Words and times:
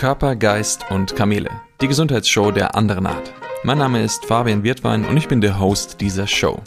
Körper, 0.00 0.34
Geist 0.34 0.86
und 0.90 1.14
Kamele. 1.14 1.50
Die 1.82 1.86
Gesundheitsshow 1.86 2.52
der 2.52 2.74
anderen 2.74 3.04
Art. 3.04 3.34
Mein 3.64 3.76
Name 3.76 4.02
ist 4.02 4.24
Fabian 4.24 4.62
Wirtwein 4.62 5.04
und 5.04 5.14
ich 5.18 5.28
bin 5.28 5.42
der 5.42 5.60
Host 5.60 6.00
dieser 6.00 6.26
Show. 6.26 6.62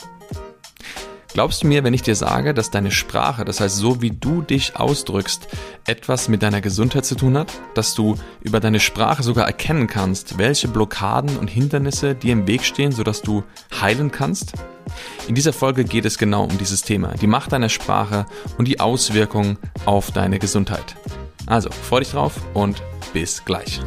Glaubst 1.33 1.63
du 1.63 1.67
mir, 1.67 1.83
wenn 1.83 1.96
ich 1.96 2.04
dir 2.04 2.13
sage, 2.13 2.54
dass 2.54 2.69
deine 2.69 2.92
Sprache, 2.92 3.44
das 3.44 3.60
heißt 3.60 3.76
so 3.76 4.04
wie 4.04 4.12
du 4.12 4.44
dich 4.44 4.76
ausdrückst, 4.76 5.47
etwas 5.88 6.29
mit 6.29 6.44
deiner 6.44 6.62
Gesundheit 6.62 7.06
zu 7.06 7.15
tun 7.15 7.35
hat? 7.35 7.51
Dass 7.74 7.96
du 7.96 8.17
über 8.44 8.60
deine 8.60 8.79
Sprache 8.79 9.24
sogar 9.24 9.47
erkennen 9.47 9.88
kannst, 9.88 10.38
welche 10.38 10.68
Blockaden 10.68 11.36
und 11.38 11.47
Hindernisse 11.47 12.13
dir 12.13 12.34
im 12.34 12.46
Weg 12.46 12.63
stehen, 12.63 12.92
sodass 12.92 13.24
du 13.24 13.44
heilen 13.81 14.12
kannst? 14.12 14.54
In 15.28 15.34
dieser 15.34 15.54
Folge 15.54 15.86
geht 15.86 16.05
es 16.05 16.20
genau 16.20 16.44
um 16.44 16.55
dieses 16.59 16.84
Thema, 16.84 17.16
die 17.20 17.26
Macht 17.26 17.52
deiner 17.52 17.70
Sprache 17.70 18.27
und 18.59 18.68
die 18.68 18.80
Auswirkungen 18.80 19.58
auf 19.86 20.12
deine 20.12 20.38
Gesundheit. 20.38 20.95
Also, 21.45 21.70
freu 21.71 21.99
dich 21.99 22.11
drauf 22.11 22.39
und 22.53 22.81
bis 23.11 23.43
gleich. 23.43 23.81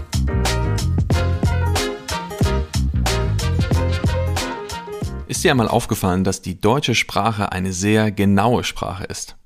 Ist 5.26 5.42
dir 5.42 5.50
einmal 5.50 5.68
aufgefallen, 5.68 6.22
dass 6.22 6.42
die 6.42 6.60
deutsche 6.60 6.94
Sprache 6.94 7.52
eine 7.52 7.72
sehr 7.72 8.12
genaue 8.12 8.62
Sprache 8.62 9.04
ist? 9.04 9.36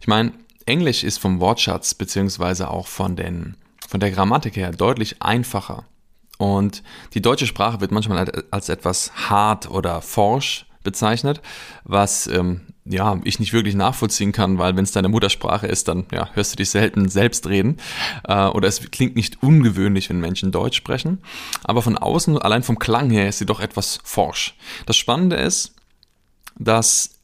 Ich 0.00 0.06
meine, 0.06 0.32
Englisch 0.66 1.02
ist 1.02 1.18
vom 1.18 1.40
Wortschatz 1.40 1.94
beziehungsweise 1.94 2.70
auch 2.70 2.86
von, 2.86 3.16
den, 3.16 3.56
von 3.88 4.00
der 4.00 4.10
Grammatik 4.10 4.56
her 4.56 4.70
deutlich 4.70 5.22
einfacher. 5.22 5.84
Und 6.38 6.82
die 7.14 7.22
deutsche 7.22 7.46
Sprache 7.46 7.80
wird 7.80 7.90
manchmal 7.90 8.44
als 8.50 8.68
etwas 8.68 9.12
hart 9.30 9.70
oder 9.70 10.00
forsch 10.00 10.66
bezeichnet, 10.84 11.42
was 11.84 12.26
ähm, 12.28 12.60
ja, 12.84 13.18
ich 13.24 13.40
nicht 13.40 13.52
wirklich 13.52 13.74
nachvollziehen 13.74 14.32
kann, 14.32 14.58
weil 14.58 14.76
wenn 14.76 14.84
es 14.84 14.92
deine 14.92 15.08
Muttersprache 15.08 15.66
ist, 15.66 15.88
dann 15.88 16.06
ja, 16.12 16.28
hörst 16.34 16.52
du 16.52 16.56
dich 16.56 16.70
selten 16.70 17.08
selbst 17.08 17.46
reden. 17.46 17.78
Äh, 18.28 18.46
oder 18.46 18.68
es 18.68 18.90
klingt 18.90 19.16
nicht 19.16 19.42
ungewöhnlich, 19.42 20.10
wenn 20.10 20.20
Menschen 20.20 20.52
Deutsch 20.52 20.76
sprechen. 20.76 21.18
Aber 21.64 21.82
von 21.82 21.96
außen, 21.96 22.38
allein 22.38 22.62
vom 22.62 22.78
Klang 22.78 23.10
her, 23.10 23.28
ist 23.28 23.38
sie 23.38 23.46
doch 23.46 23.60
etwas 23.60 24.00
forsch. 24.04 24.54
Das 24.86 24.96
Spannende 24.96 25.36
ist, 25.36 25.74
dass 26.58 27.18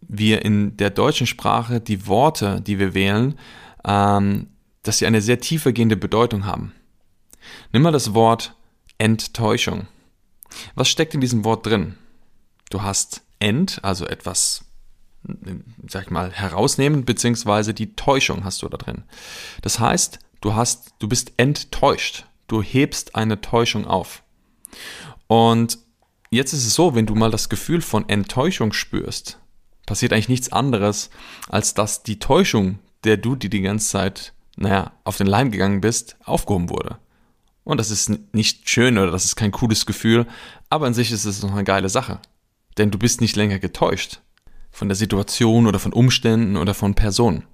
wir 0.00 0.44
in 0.44 0.76
der 0.76 0.90
deutschen 0.90 1.26
Sprache 1.26 1.80
die 1.80 2.06
Worte, 2.06 2.60
die 2.60 2.78
wir 2.78 2.94
wählen, 2.94 3.38
ähm, 3.84 4.46
dass 4.82 4.98
sie 4.98 5.06
eine 5.06 5.20
sehr 5.20 5.40
tiefergehende 5.40 5.96
Bedeutung 5.96 6.46
haben. 6.46 6.72
Nimm 7.72 7.82
mal 7.82 7.92
das 7.92 8.14
Wort 8.14 8.54
Enttäuschung. 8.98 9.88
Was 10.74 10.88
steckt 10.88 11.14
in 11.14 11.20
diesem 11.20 11.44
Wort 11.44 11.66
drin? 11.66 11.96
Du 12.70 12.82
hast 12.82 13.22
Ent, 13.38 13.80
also 13.82 14.06
etwas 14.06 14.64
sag 15.86 16.04
ich 16.04 16.10
mal, 16.10 16.32
herausnehmen, 16.32 17.04
beziehungsweise 17.04 17.74
die 17.74 17.94
Täuschung 17.94 18.44
hast 18.44 18.62
du 18.62 18.68
da 18.68 18.76
drin. 18.76 19.04
Das 19.62 19.78
heißt, 19.78 20.18
du 20.40 20.54
hast, 20.54 20.94
du 20.98 21.08
bist 21.08 21.32
enttäuscht. 21.36 22.26
Du 22.48 22.62
hebst 22.62 23.14
eine 23.14 23.40
Täuschung 23.40 23.86
auf. 23.86 24.22
Und 25.26 25.78
jetzt 26.30 26.52
ist 26.52 26.66
es 26.66 26.74
so, 26.74 26.94
wenn 26.94 27.06
du 27.06 27.14
mal 27.14 27.30
das 27.30 27.48
Gefühl 27.48 27.80
von 27.82 28.08
Enttäuschung 28.08 28.72
spürst, 28.72 29.38
passiert 29.86 30.12
eigentlich 30.12 30.28
nichts 30.28 30.50
anderes, 30.50 31.10
als 31.48 31.74
dass 31.74 32.02
die 32.02 32.18
Täuschung, 32.18 32.78
der 33.04 33.16
du 33.16 33.36
dir 33.36 33.50
die 33.50 33.60
ganze 33.60 33.88
Zeit, 33.88 34.32
naja, 34.56 34.92
auf 35.04 35.16
den 35.16 35.26
Leim 35.26 35.50
gegangen 35.50 35.80
bist, 35.80 36.16
aufgehoben 36.24 36.70
wurde. 36.70 36.98
Und 37.62 37.78
das 37.78 37.90
ist 37.90 38.10
nicht 38.32 38.68
schön 38.68 38.98
oder 38.98 39.12
das 39.12 39.24
ist 39.24 39.36
kein 39.36 39.52
cooles 39.52 39.86
Gefühl, 39.86 40.26
aber 40.70 40.86
an 40.86 40.94
sich 40.94 41.12
ist 41.12 41.24
es 41.24 41.42
noch 41.42 41.52
eine 41.52 41.64
geile 41.64 41.88
Sache. 41.88 42.20
Denn 42.78 42.90
du 42.90 42.98
bist 42.98 43.20
nicht 43.20 43.36
länger 43.36 43.58
getäuscht 43.58 44.20
von 44.70 44.88
der 44.88 44.96
Situation 44.96 45.66
oder 45.66 45.78
von 45.78 45.92
Umständen 45.92 46.56
oder 46.56 46.74
von 46.74 46.94
Personen. 46.94 47.44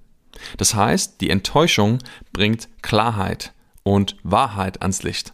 Das 0.57 0.75
heißt, 0.75 1.19
die 1.21 1.29
Enttäuschung 1.29 1.99
bringt 2.31 2.69
Klarheit 2.81 3.53
und 3.83 4.17
Wahrheit 4.23 4.81
ans 4.81 5.03
Licht. 5.03 5.33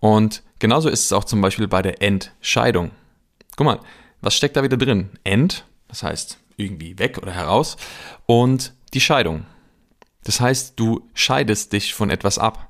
Und 0.00 0.42
genauso 0.58 0.88
ist 0.88 1.04
es 1.04 1.12
auch 1.12 1.24
zum 1.24 1.40
Beispiel 1.40 1.68
bei 1.68 1.82
der 1.82 2.02
Entscheidung. 2.02 2.92
Guck 3.56 3.66
mal, 3.66 3.80
was 4.20 4.36
steckt 4.36 4.56
da 4.56 4.62
wieder 4.62 4.76
drin? 4.76 5.10
End, 5.24 5.64
das 5.88 6.02
heißt 6.02 6.38
irgendwie 6.56 6.98
weg 6.98 7.18
oder 7.18 7.32
heraus, 7.32 7.76
und 8.26 8.74
die 8.94 9.00
Scheidung. 9.00 9.46
Das 10.24 10.40
heißt, 10.40 10.74
du 10.78 11.08
scheidest 11.14 11.72
dich 11.72 11.94
von 11.94 12.10
etwas 12.10 12.38
ab. 12.38 12.68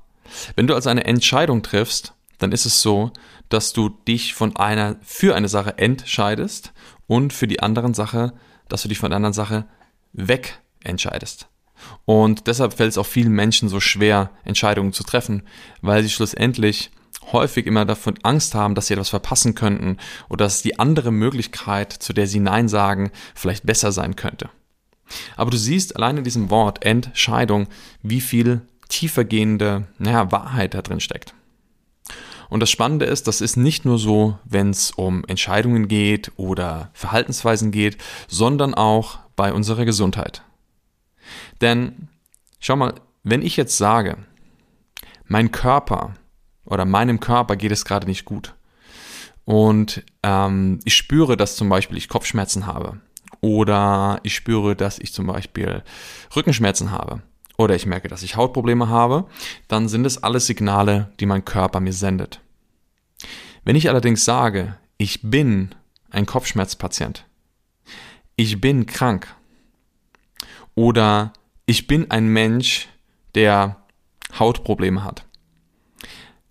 Wenn 0.57 0.67
du 0.67 0.75
also 0.75 0.89
eine 0.89 1.05
Entscheidung 1.05 1.63
triffst, 1.63 2.15
dann 2.39 2.53
ist 2.53 2.65
es 2.65 2.81
so, 2.81 3.13
dass 3.53 3.73
du 3.73 3.89
dich 3.89 4.35
von 4.35 4.57
einer 4.57 4.97
für 5.03 5.35
eine 5.35 5.49
Sache 5.49 5.79
entscheidest 5.79 6.73
und 7.07 7.33
für 7.33 7.47
die 7.47 7.61
anderen 7.61 7.95
Sache, 7.95 8.33
dass 8.69 8.83
du 8.83 8.89
dich 8.89 8.99
von 8.99 9.11
der 9.11 9.17
anderen 9.17 9.35
Sache 9.35 9.67
weg 10.13 10.61
entscheidest. 10.83 11.49
Und 12.05 12.47
deshalb 12.47 12.75
fällt 12.75 12.91
es 12.91 12.99
auch 12.99 13.07
vielen 13.07 13.33
Menschen 13.33 13.69
so 13.69 13.81
schwer, 13.81 14.31
Entscheidungen 14.45 14.93
zu 14.93 15.03
treffen, 15.05 15.43
weil 15.81 16.03
sie 16.03 16.11
schlussendlich 16.11 16.91
häufig 17.33 17.67
immer 17.67 17.85
davon 17.85 18.15
Angst 18.23 18.55
haben, 18.55 18.75
dass 18.75 18.87
sie 18.87 18.95
etwas 18.95 19.11
verpassen 19.11 19.55
könnten 19.55 19.99
oder 20.29 20.45
dass 20.45 20.63
die 20.63 20.79
andere 20.79 21.13
Möglichkeit, 21.13 21.93
zu 21.93 22.13
der 22.13 22.27
sie 22.27 22.41
Nein 22.41 22.69
sagen, 22.69 23.11
vielleicht 23.35 23.67
besser 23.67 23.93
sein 23.93 24.17
könnte. 24.17 24.51
Aber 25.37 25.51
du 25.51 25.57
siehst 25.57 25.97
allein 25.97 26.19
in 26.19 26.25
diesem 26.25 26.51
Wort 26.51 26.85
Entscheidung, 26.85 27.69
wie 28.03 28.21
viel 28.21 28.63
tiefergehende 28.89 29.87
naja, 29.99 30.33
Wahrheit 30.33 30.75
da 30.75 30.83
drin 30.83 31.01
steckt. 31.01 31.35
Und 32.53 32.61
das 32.61 32.69
Spannende 32.69 33.07
ist, 33.07 33.29
das 33.29 33.41
ist 33.41 33.57
nicht 33.57 33.87
nur 33.87 33.99
so, 33.99 34.39
wenn 34.45 34.69
es 34.69 34.91
um 34.91 35.25
Entscheidungen 35.27 35.89
geht 35.89 36.33
oder 36.37 36.91
Verhaltensweisen 36.93 37.71
geht, 37.71 37.97
sondern 38.29 38.75
auch 38.75 39.21
bei 39.37 39.55
unserer 39.55 39.87
Gesundheit. 39.87 40.43
Denn 41.63 42.09
schau 42.61 42.77
mal, 42.77 42.93
wenn 43.23 43.41
ich 43.41 43.57
jetzt 43.57 43.79
sage, 43.79 44.19
mein 45.25 45.51
Körper 45.51 46.13
oder 46.67 46.85
meinem 46.85 47.21
Körper 47.21 47.57
geht 47.57 47.73
es 47.73 47.87
gerade 47.87 48.07
nicht 48.07 48.27
gut 48.27 48.55
und 49.47 50.05
ähm, 50.23 50.81
ich 50.85 50.95
spüre, 50.95 51.39
dass 51.39 51.57
zum 51.57 51.71
Beispiel 51.71 51.97
ich 51.97 52.11
Kopfschmerzen 52.11 52.67
habe 52.67 53.01
oder 53.41 54.21
ich 54.25 54.35
spüre, 54.35 54.77
dass 54.77 54.99
ich 54.99 55.15
zum 55.15 55.27
Beispiel 55.27 55.83
Rückenschmerzen 56.37 56.91
habe 56.91 57.23
oder 57.57 57.75
ich 57.75 57.87
merke, 57.87 58.09
dass 58.09 58.23
ich 58.23 58.37
Hautprobleme 58.37 58.91
habe, 58.91 59.25
dann 59.69 59.89
sind 59.89 60.05
es 60.05 60.23
alles 60.23 60.47
Signale, 60.47 61.11
die 61.19 61.25
mein 61.25 61.47
Körper 61.47 61.81
mir 61.81 61.95
sendet. 61.95 62.42
Wenn 63.65 63.77
ich 63.77 63.89
allerdings 63.89 64.25
sage, 64.25 64.77
ich 64.99 65.21
bin 65.23 65.75
ein 66.11 66.27
Kopfschmerzpatient, 66.27 67.27
ich 68.37 68.61
bin 68.61 68.87
krank 68.87 69.35
oder 70.75 71.33
ich 71.67 71.87
bin 71.87 72.11
ein 72.11 72.27
Mensch, 72.27 72.89
der 73.35 73.77
Hautprobleme 74.39 75.05
hat, 75.05 75.25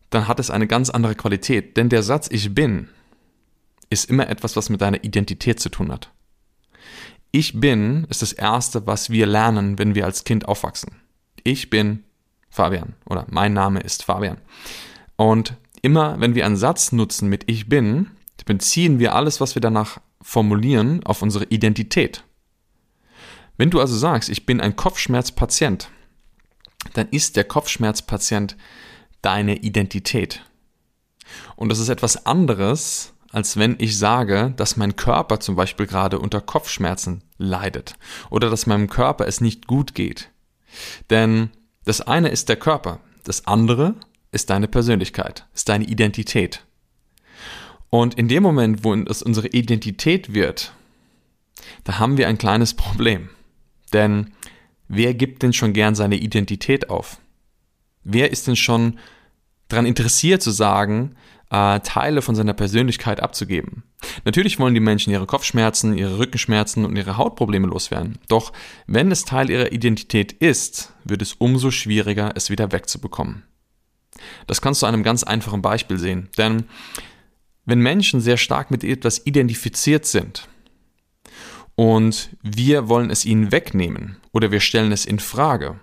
dann 0.10 0.28
hat 0.28 0.40
es 0.40 0.50
eine 0.50 0.68
ganz 0.68 0.90
andere 0.90 1.16
Qualität. 1.16 1.78
Denn 1.78 1.90
der 1.90 2.04
Satz 2.04 2.28
ich 2.32 2.54
bin 2.54 2.90
ist 3.90 4.10
immer 4.10 4.30
etwas, 4.30 4.56
was 4.56 4.70
mit 4.70 4.82
deiner 4.82 5.04
Identität 5.04 5.60
zu 5.60 5.70
tun 5.70 5.92
hat. 5.92 6.12
Ich 7.32 7.60
bin 7.60 8.06
ist 8.10 8.22
das 8.22 8.34
Erste, 8.34 8.88
was 8.88 9.10
wir 9.10 9.26
lernen, 9.26 9.78
wenn 9.78 9.96
wir 9.96 10.06
als 10.06 10.24
Kind 10.24 10.48
aufwachsen. 10.48 11.02
Ich 11.44 11.70
bin 11.70 12.04
Fabian 12.50 12.94
oder 13.06 13.26
mein 13.30 13.54
Name 13.54 13.80
ist 13.82 14.04
Fabian. 14.04 14.38
Und 15.16 15.56
immer, 15.82 16.20
wenn 16.20 16.36
wir 16.36 16.46
einen 16.46 16.58
Satz 16.58 16.92
nutzen 16.92 17.30
mit 17.30 17.44
ich 17.48 17.68
bin, 17.70 18.12
beziehen 18.46 19.00
wir 19.00 19.16
alles, 19.16 19.40
was 19.40 19.56
wir 19.56 19.62
danach 19.62 20.00
formulieren, 20.22 21.04
auf 21.04 21.22
unsere 21.22 21.46
Identität. 21.46 22.24
Wenn 23.58 23.70
du 23.70 23.80
also 23.80 23.96
sagst, 23.96 24.30
ich 24.30 24.46
bin 24.46 24.62
ein 24.62 24.76
Kopfschmerzpatient, 24.76 25.90
dann 26.94 27.08
ist 27.10 27.36
der 27.36 27.44
Kopfschmerzpatient 27.44 28.58
deine 29.22 29.58
Identität. 29.58 30.44
Und 31.56 31.70
das 31.70 31.80
ist 31.80 31.90
etwas 31.90 32.26
anderes, 32.26 33.14
als 33.32 33.58
wenn 33.58 33.76
ich 33.80 33.98
sage, 33.98 34.54
dass 34.58 34.78
mein 34.78 34.96
Körper 34.96 35.40
zum 35.40 35.56
Beispiel 35.56 35.88
gerade 35.88 36.20
unter 36.20 36.42
Kopfschmerzen 36.42 37.24
leidet 37.38 37.96
oder 38.30 38.50
dass 38.50 38.68
meinem 38.68 38.90
Körper 38.90 39.28
es 39.28 39.40
nicht 39.42 39.68
gut 39.68 39.96
geht. 39.96 40.30
Denn 41.10 41.50
das 41.86 42.02
eine 42.02 42.30
ist 42.30 42.50
der 42.50 42.58
Körper, 42.58 43.00
das 43.24 43.48
andere 43.48 43.96
ist 44.32 44.50
deine 44.50 44.68
Persönlichkeit, 44.68 45.46
ist 45.54 45.70
deine 45.70 45.86
Identität. 45.86 46.66
Und 47.90 48.14
in 48.16 48.28
dem 48.28 48.44
Moment, 48.44 48.84
wo 48.84 48.94
es 48.94 49.22
unsere 49.22 49.48
Identität 49.48 50.34
wird, 50.34 50.74
da 51.84 52.00
haben 52.00 52.18
wir 52.18 52.28
ein 52.28 52.38
kleines 52.38 52.74
Problem. 52.74 53.30
Denn 53.92 54.32
wer 54.88 55.14
gibt 55.14 55.44
denn 55.44 55.54
schon 55.54 55.74
gern 55.74 55.96
seine 55.96 56.16
Identität 56.16 56.90
auf? 56.90 57.20
Wer 58.04 58.32
ist 58.32 58.48
denn 58.48 58.56
schon 58.56 58.98
daran 59.68 59.86
interessiert 59.86 60.42
zu 60.42 60.52
sagen, 60.52 61.16
äh, 61.52 61.80
Teile 61.82 62.22
von 62.22 62.34
seiner 62.34 62.54
Persönlichkeit 62.54 63.22
abzugeben. 63.22 63.84
Natürlich 64.26 64.58
wollen 64.58 64.74
die 64.74 64.80
Menschen 64.80 65.12
ihre 65.12 65.28
Kopfschmerzen, 65.28 65.98
ihre 65.98 66.18
Rückenschmerzen 66.18 66.86
und 66.86 66.96
ihre 66.96 67.18
Hautprobleme 67.18 67.68
loswerden. 67.68 68.18
Doch 68.28 68.54
wenn 68.88 69.12
es 69.12 69.26
Teil 69.26 69.50
ihrer 69.50 69.72
Identität 69.72 70.32
ist, 70.32 70.94
wird 71.04 71.22
es 71.22 71.34
umso 71.34 71.70
schwieriger, 71.70 72.32
es 72.36 72.50
wieder 72.50 72.72
wegzubekommen. 72.72 73.44
Das 74.48 74.62
kannst 74.62 74.82
du 74.82 74.86
an 74.86 74.94
einem 74.94 75.04
ganz 75.04 75.24
einfachen 75.24 75.62
Beispiel 75.62 75.98
sehen. 75.98 76.30
Denn 76.38 76.66
wenn 77.66 77.80
Menschen 77.80 78.22
sehr 78.22 78.38
stark 78.38 78.72
mit 78.72 78.84
etwas 78.84 79.26
identifiziert 79.26 80.06
sind 80.06 80.48
und 81.76 82.30
wir 82.42 82.90
wollen 82.90 83.10
es 83.10 83.26
ihnen 83.26 83.52
wegnehmen 83.52 84.18
oder 84.32 84.52
wir 84.52 84.60
stellen 84.60 84.92
es 84.92 85.06
in 85.06 85.20
Frage, 85.20 85.80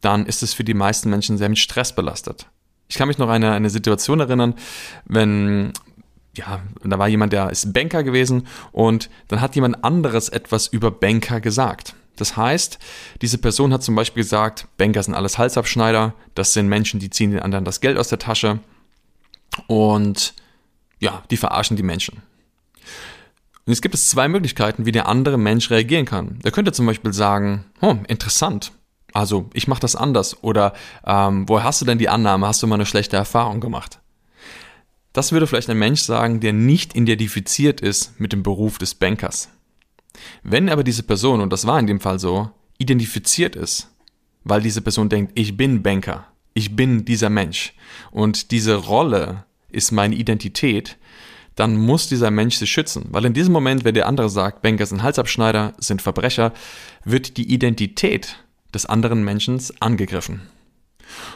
dann 0.00 0.26
ist 0.26 0.42
es 0.42 0.54
für 0.54 0.64
die 0.64 0.74
meisten 0.74 1.10
Menschen 1.10 1.38
sehr 1.38 1.48
mit 1.48 1.58
Stress 1.58 1.94
belastet. 1.94 2.46
Ich 2.88 2.96
kann 2.96 3.08
mich 3.08 3.18
noch 3.18 3.28
an 3.28 3.36
eine, 3.44 3.52
eine 3.52 3.70
Situation 3.70 4.20
erinnern, 4.20 4.54
wenn 5.04 5.72
ja, 6.36 6.60
da 6.82 6.98
war 6.98 7.08
jemand, 7.08 7.32
der 7.32 7.50
ist 7.50 7.72
Banker 7.72 8.02
gewesen 8.02 8.46
und 8.72 9.10
dann 9.28 9.40
hat 9.40 9.54
jemand 9.56 9.84
anderes 9.84 10.28
etwas 10.28 10.68
über 10.68 10.90
Banker 10.90 11.40
gesagt. 11.40 11.94
Das 12.20 12.36
heißt, 12.36 12.78
diese 13.22 13.38
Person 13.38 13.72
hat 13.72 13.82
zum 13.82 13.94
Beispiel 13.94 14.22
gesagt, 14.22 14.68
Banker 14.76 15.02
sind 15.02 15.14
alles 15.14 15.38
Halsabschneider, 15.38 16.14
das 16.34 16.52
sind 16.52 16.68
Menschen, 16.68 17.00
die 17.00 17.10
ziehen 17.10 17.30
den 17.30 17.40
anderen 17.40 17.64
das 17.64 17.80
Geld 17.80 17.96
aus 17.96 18.08
der 18.08 18.18
Tasche 18.18 18.60
und 19.66 20.34
ja, 20.98 21.22
die 21.30 21.38
verarschen 21.38 21.76
die 21.76 21.82
Menschen. 21.82 22.22
Und 23.66 23.72
jetzt 23.72 23.80
gibt 23.80 23.94
es 23.94 24.10
zwei 24.10 24.28
Möglichkeiten, 24.28 24.84
wie 24.84 24.92
der 24.92 25.08
andere 25.08 25.38
Mensch 25.38 25.70
reagieren 25.70 26.04
kann. 26.04 26.38
Der 26.40 26.52
könnte 26.52 26.72
zum 26.72 26.86
Beispiel 26.86 27.12
sagen, 27.12 27.64
oh, 27.80 27.96
interessant, 28.08 28.72
also 29.12 29.48
ich 29.54 29.66
mache 29.66 29.80
das 29.80 29.96
anders 29.96 30.42
oder 30.42 30.74
ähm, 31.06 31.48
woher 31.48 31.64
hast 31.64 31.80
du 31.80 31.86
denn 31.86 31.98
die 31.98 32.08
Annahme, 32.08 32.46
hast 32.46 32.62
du 32.62 32.66
mal 32.66 32.74
eine 32.74 32.86
schlechte 32.86 33.16
Erfahrung 33.16 33.60
gemacht? 33.60 34.00
Das 35.12 35.32
würde 35.32 35.46
vielleicht 35.46 35.70
ein 35.70 35.78
Mensch 35.78 36.02
sagen, 36.02 36.40
der 36.40 36.52
nicht 36.52 36.94
identifiziert 36.94 37.80
ist 37.80 38.20
mit 38.20 38.32
dem 38.32 38.42
Beruf 38.42 38.78
des 38.78 38.94
Bankers. 38.94 39.48
Wenn 40.42 40.68
aber 40.68 40.84
diese 40.84 41.02
Person, 41.02 41.40
und 41.40 41.52
das 41.52 41.66
war 41.66 41.78
in 41.78 41.86
dem 41.86 42.00
Fall 42.00 42.18
so, 42.18 42.50
identifiziert 42.78 43.56
ist, 43.56 43.88
weil 44.44 44.62
diese 44.62 44.80
Person 44.80 45.08
denkt, 45.08 45.32
ich 45.34 45.56
bin 45.56 45.82
Banker, 45.82 46.26
ich 46.54 46.74
bin 46.74 47.04
dieser 47.04 47.30
Mensch 47.30 47.74
und 48.10 48.50
diese 48.50 48.74
Rolle 48.74 49.44
ist 49.70 49.92
meine 49.92 50.14
Identität, 50.14 50.96
dann 51.54 51.76
muss 51.76 52.08
dieser 52.08 52.30
Mensch 52.30 52.56
sich 52.56 52.70
schützen. 52.70 53.06
Weil 53.10 53.26
in 53.26 53.34
diesem 53.34 53.52
Moment, 53.52 53.84
wenn 53.84 53.94
der 53.94 54.06
andere 54.06 54.30
sagt, 54.30 54.62
Banker 54.62 54.86
sind 54.86 55.02
Halsabschneider, 55.02 55.74
sind 55.78 56.00
Verbrecher, 56.00 56.52
wird 57.04 57.36
die 57.36 57.52
Identität 57.52 58.36
des 58.72 58.86
anderen 58.86 59.24
Menschen 59.24 59.62
angegriffen. 59.80 60.42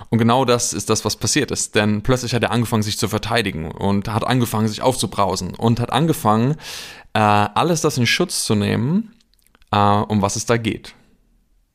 Und 0.09 0.19
genau 0.19 0.45
das 0.45 0.73
ist 0.73 0.89
das, 0.89 1.05
was 1.05 1.17
passiert 1.17 1.51
ist. 1.51 1.75
Denn 1.75 2.03
plötzlich 2.03 2.35
hat 2.35 2.43
er 2.43 2.53
angefangen, 2.53 2.83
sich 2.83 2.99
zu 2.99 3.09
verteidigen 3.09 3.71
und 3.71 4.09
hat 4.09 4.27
angefangen, 4.27 4.69
sich 4.69 4.83
aufzubrausen 4.83 5.55
und 5.55 5.81
hat 5.81 5.93
angefangen, 5.93 6.57
äh, 7.15 7.19
alles 7.19 7.81
das 7.81 7.97
in 7.99 8.07
Schutz 8.07 8.45
zu 8.45 8.55
nehmen, 8.55 9.15
äh, 9.71 9.77
um 9.77 10.23
was 10.23 10.37
es 10.37 10.47
da 10.47 10.57
geht. 10.57 10.95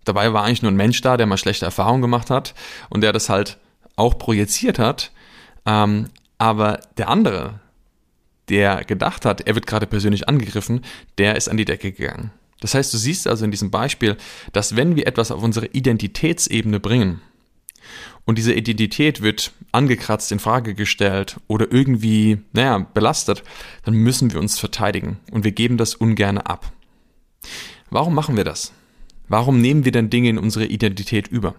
Dabei 0.05 0.31
war 0.33 0.43
eigentlich 0.43 0.61
nur 0.61 0.71
ein 0.71 0.77
Mensch 0.77 1.01
da, 1.01 1.17
der 1.17 1.25
mal 1.25 1.37
schlechte 1.37 1.65
Erfahrungen 1.65 2.01
gemacht 2.01 2.29
hat 2.29 2.53
und 2.89 3.01
der 3.01 3.13
das 3.13 3.29
halt 3.29 3.57
auch 3.95 4.17
projiziert 4.17 4.79
hat. 4.79 5.11
Ähm, 5.65 6.07
aber 6.37 6.79
der 6.97 7.09
andere, 7.09 7.59
der 8.47 8.83
gedacht 8.85 9.25
hat, 9.25 9.41
er 9.41 9.55
wird 9.55 9.67
gerade 9.67 9.87
persönlich 9.87 10.27
angegriffen, 10.27 10.81
der 11.17 11.35
ist 11.35 11.49
an 11.49 11.57
die 11.57 11.65
Decke 11.65 11.91
gegangen. 11.91 12.31
Das 12.61 12.73
heißt, 12.73 12.93
du 12.93 12.97
siehst 12.97 13.27
also 13.27 13.45
in 13.45 13.51
diesem 13.51 13.71
Beispiel, 13.71 14.17
dass 14.51 14.75
wenn 14.75 14.95
wir 14.95 15.07
etwas 15.07 15.31
auf 15.31 15.43
unsere 15.43 15.67
Identitätsebene 15.67 16.79
bringen 16.79 17.21
und 18.29 18.37
diese 18.37 18.53
Identität 18.53 19.23
wird 19.23 19.53
angekratzt, 19.71 20.31
in 20.31 20.37
Frage 20.37 20.75
gestellt 20.75 21.37
oder 21.47 21.71
irgendwie, 21.71 22.37
naja, 22.53 22.77
belastet, 22.77 23.43
dann 23.85 23.95
müssen 23.95 24.31
wir 24.31 24.39
uns 24.39 24.59
verteidigen 24.59 25.17
und 25.31 25.45
wir 25.45 25.51
geben 25.51 25.77
das 25.77 25.95
ungern 25.95 26.37
ab. 26.37 26.71
Warum 27.89 28.13
machen 28.13 28.37
wir 28.37 28.43
das? 28.43 28.71
Warum 29.29 29.61
nehmen 29.61 29.83
wir 29.83 29.91
denn 29.91 30.11
Dinge 30.11 30.29
in 30.29 30.37
unsere 30.37 30.67
Identität 30.67 31.27
über? 31.27 31.55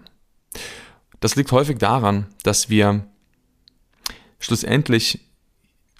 Das 1.19 1.35
liegt 1.35 1.51
häufig 1.51 1.79
daran, 1.79 2.27
dass 2.45 2.71
wir 2.71 3.05
schlussendlich 4.39 5.19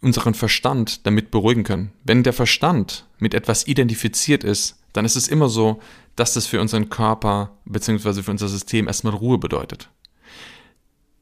unseren 0.01 0.35
Verstand 0.35 1.05
damit 1.05 1.33
beruhigen 1.33 1.65
können. 1.65 1.91
Wenn 2.05 2.23
der 2.23 2.33
Verstand 2.33 3.07
mit 3.19 3.35
etwas 3.35 3.67
identifiziert 3.67 4.45
ist, 4.45 4.79
dann 4.93 5.05
ist 5.05 5.17
es 5.17 5.27
immer 5.27 5.49
so, 5.49 5.81
dass 6.15 6.35
das 6.35 6.47
für 6.47 6.61
unseren 6.61 6.91
Körper 6.91 7.59
bzw. 7.65 8.23
für 8.23 8.31
unser 8.31 8.47
System 8.47 8.87
erstmal 8.87 9.15
Ruhe 9.15 9.39
bedeutet. 9.39 9.91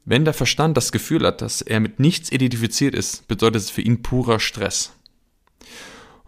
Wenn 0.05 0.25
der 0.25 0.33
Verstand 0.33 0.75
das 0.77 0.91
Gefühl 0.91 1.25
hat, 1.25 1.41
dass 1.41 1.61
er 1.61 1.79
mit 1.79 1.99
nichts 1.99 2.31
identifiziert 2.31 2.95
ist, 2.95 3.27
bedeutet 3.27 3.61
es 3.61 3.69
für 3.69 3.81
ihn 3.81 4.01
purer 4.01 4.39
Stress. 4.39 4.93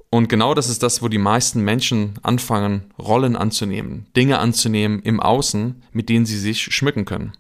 Und 0.10 0.28
genau 0.28 0.54
das 0.54 0.68
ist 0.68 0.84
das, 0.84 1.02
wo 1.02 1.08
die 1.08 1.18
meisten 1.18 1.62
Menschen 1.62 2.16
anfangen, 2.22 2.94
Rollen 3.00 3.38
anzunehmen, 3.38 4.08
Dinge 4.16 4.40
anzunehmen 4.40 5.02
im 5.04 5.22
Außen, 5.22 5.84
mit 5.94 6.10
denen 6.10 6.26
sie 6.26 6.38
sich 6.38 6.62
schmücken 6.62 7.06
können. 7.06 7.32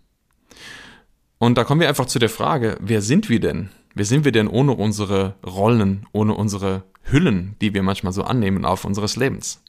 Und 1.37 1.57
da 1.57 1.65
kommen 1.65 1.81
wir 1.81 1.89
einfach 1.89 2.05
zu 2.05 2.17
der 2.17 2.29
Frage, 2.29 2.77
wer 2.79 3.01
sind 3.01 3.27
wir 3.27 3.41
denn? 3.41 3.69
Wer 3.93 4.05
sind 4.05 4.23
wir 4.23 4.31
denn 4.31 4.47
ohne 4.47 4.71
unsere 4.71 5.35
Rollen, 5.45 6.05
ohne 6.13 6.33
unsere 6.33 6.83
Hüllen, 7.03 7.55
die 7.59 7.73
wir 7.73 7.83
manchmal 7.83 8.13
so 8.13 8.23
annehmen 8.23 8.63
auf 8.63 8.85
unseres 8.85 9.17
Lebens? 9.17 9.61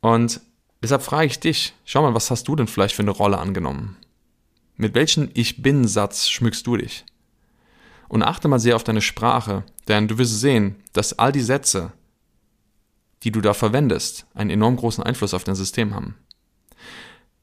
Und 0.00 0.40
deshalb 0.82 1.02
frage 1.02 1.28
ich 1.28 1.40
dich, 1.40 1.72
schau 1.86 2.02
mal, 2.02 2.14
was 2.14 2.30
hast 2.30 2.46
du 2.46 2.56
denn 2.56 2.66
vielleicht 2.66 2.94
für 2.94 3.02
eine 3.02 3.10
Rolle 3.10 3.38
angenommen? 3.38 3.96
Mit 4.80 4.94
welchem 4.94 5.28
Ich 5.34 5.60
bin-Satz 5.60 6.30
schmückst 6.30 6.66
du 6.66 6.78
dich? 6.78 7.04
Und 8.08 8.22
achte 8.22 8.48
mal 8.48 8.58
sehr 8.58 8.76
auf 8.76 8.82
deine 8.82 9.02
Sprache, 9.02 9.62
denn 9.88 10.08
du 10.08 10.16
wirst 10.16 10.40
sehen, 10.40 10.76
dass 10.94 11.18
all 11.18 11.32
die 11.32 11.42
Sätze, 11.42 11.92
die 13.22 13.30
du 13.30 13.42
da 13.42 13.52
verwendest, 13.52 14.24
einen 14.32 14.48
enorm 14.48 14.76
großen 14.76 15.04
Einfluss 15.04 15.34
auf 15.34 15.44
dein 15.44 15.54
System 15.54 15.94
haben. 15.94 16.16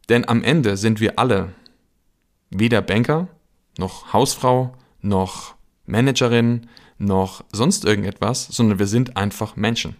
Denn 0.09 0.27
am 0.27 0.43
Ende 0.43 0.77
sind 0.77 0.99
wir 0.99 1.19
alle 1.19 1.53
weder 2.49 2.81
Banker, 2.81 3.27
noch 3.77 4.13
Hausfrau, 4.13 4.75
noch 5.01 5.53
Managerin, 5.85 6.67
noch 6.97 7.45
sonst 7.51 7.85
irgendetwas, 7.85 8.47
sondern 8.47 8.79
wir 8.79 8.87
sind 8.87 9.15
einfach 9.15 9.55
Menschen. 9.55 9.95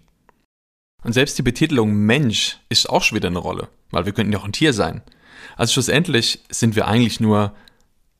Und 1.03 1.13
selbst 1.13 1.37
die 1.37 1.43
Betitelung 1.43 1.93
Mensch 1.93 2.57
ist 2.69 2.89
auch 2.89 3.03
schon 3.03 3.17
wieder 3.17 3.29
eine 3.29 3.37
Rolle, 3.37 3.69
weil 3.91 4.07
wir 4.07 4.13
könnten 4.13 4.33
ja 4.33 4.39
auch 4.39 4.45
ein 4.45 4.53
Tier 4.53 4.73
sein. 4.73 5.03
Also 5.57 5.74
schlussendlich 5.74 6.39
sind 6.50 6.75
wir 6.75 6.88
eigentlich 6.88 7.19
nur, 7.19 7.54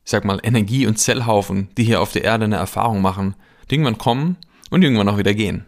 ich 0.04 0.10
sag 0.10 0.24
mal, 0.24 0.40
Energie- 0.42 0.86
und 0.86 0.98
Zellhaufen, 0.98 1.68
die 1.76 1.84
hier 1.84 2.02
auf 2.02 2.12
der 2.12 2.24
Erde 2.24 2.44
eine 2.44 2.56
Erfahrung 2.56 3.00
machen, 3.00 3.36
die 3.70 3.76
irgendwann 3.76 3.98
kommen 3.98 4.36
und 4.70 4.82
irgendwann 4.82 5.08
auch 5.08 5.18
wieder 5.18 5.34
gehen. 5.34 5.64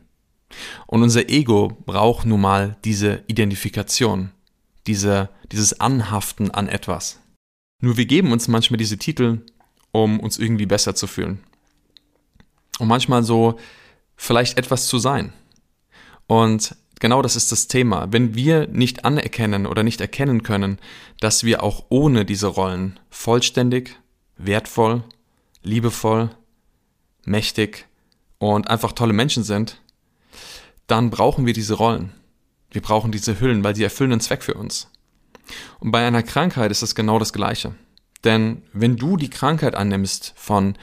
Und 0.86 1.02
unser 1.02 1.28
Ego 1.28 1.78
braucht 1.86 2.26
nun 2.26 2.40
mal 2.40 2.76
diese 2.84 3.22
Identifikation, 3.28 4.32
diese, 4.88 5.30
dieses 5.52 5.78
Anhaften 5.80 6.50
an 6.50 6.68
etwas. 6.68 7.20
Nur 7.80 7.96
wir 7.96 8.06
geben 8.06 8.32
uns 8.32 8.48
manchmal 8.48 8.78
diese 8.78 8.98
Titel, 8.98 9.42
um 9.92 10.18
uns 10.18 10.38
irgendwie 10.38 10.66
besser 10.66 10.96
zu 10.96 11.06
fühlen. 11.06 11.40
Und 12.80 12.88
manchmal 12.88 13.22
so 13.22 13.58
vielleicht 14.16 14.58
etwas 14.58 14.88
zu 14.88 14.98
sein. 14.98 15.32
Und 16.26 16.74
genau 17.00 17.22
das 17.22 17.34
ist 17.34 17.50
das 17.50 17.66
Thema. 17.66 18.12
Wenn 18.12 18.34
wir 18.34 18.68
nicht 18.68 19.04
anerkennen 19.04 19.66
oder 19.66 19.82
nicht 19.82 20.00
erkennen 20.00 20.42
können, 20.42 20.78
dass 21.18 21.42
wir 21.42 21.62
auch 21.62 21.86
ohne 21.88 22.24
diese 22.24 22.46
Rollen 22.46 23.00
vollständig, 23.10 23.98
wertvoll, 24.36 25.02
liebevoll, 25.62 26.30
mächtig 27.24 27.86
und 28.38 28.68
einfach 28.70 28.92
tolle 28.92 29.12
Menschen 29.12 29.42
sind, 29.42 29.80
dann 30.86 31.10
brauchen 31.10 31.46
wir 31.46 31.52
diese 31.52 31.74
Rollen. 31.74 32.12
Wir 32.70 32.82
brauchen 32.82 33.12
diese 33.12 33.40
Hüllen, 33.40 33.64
weil 33.64 33.74
sie 33.74 33.82
erfüllen 33.82 34.12
einen 34.12 34.20
Zweck 34.20 34.42
für 34.42 34.54
uns. 34.54 34.88
Und 35.80 35.90
bei 35.90 36.06
einer 36.06 36.22
Krankheit 36.22 36.70
ist 36.70 36.82
es 36.82 36.94
genau 36.94 37.18
das 37.18 37.32
Gleiche. 37.32 37.74
Denn 38.24 38.62
wenn 38.72 38.96
du 38.96 39.16
die 39.16 39.30
Krankheit 39.30 39.74
annimmst 39.74 40.34
von 40.36 40.76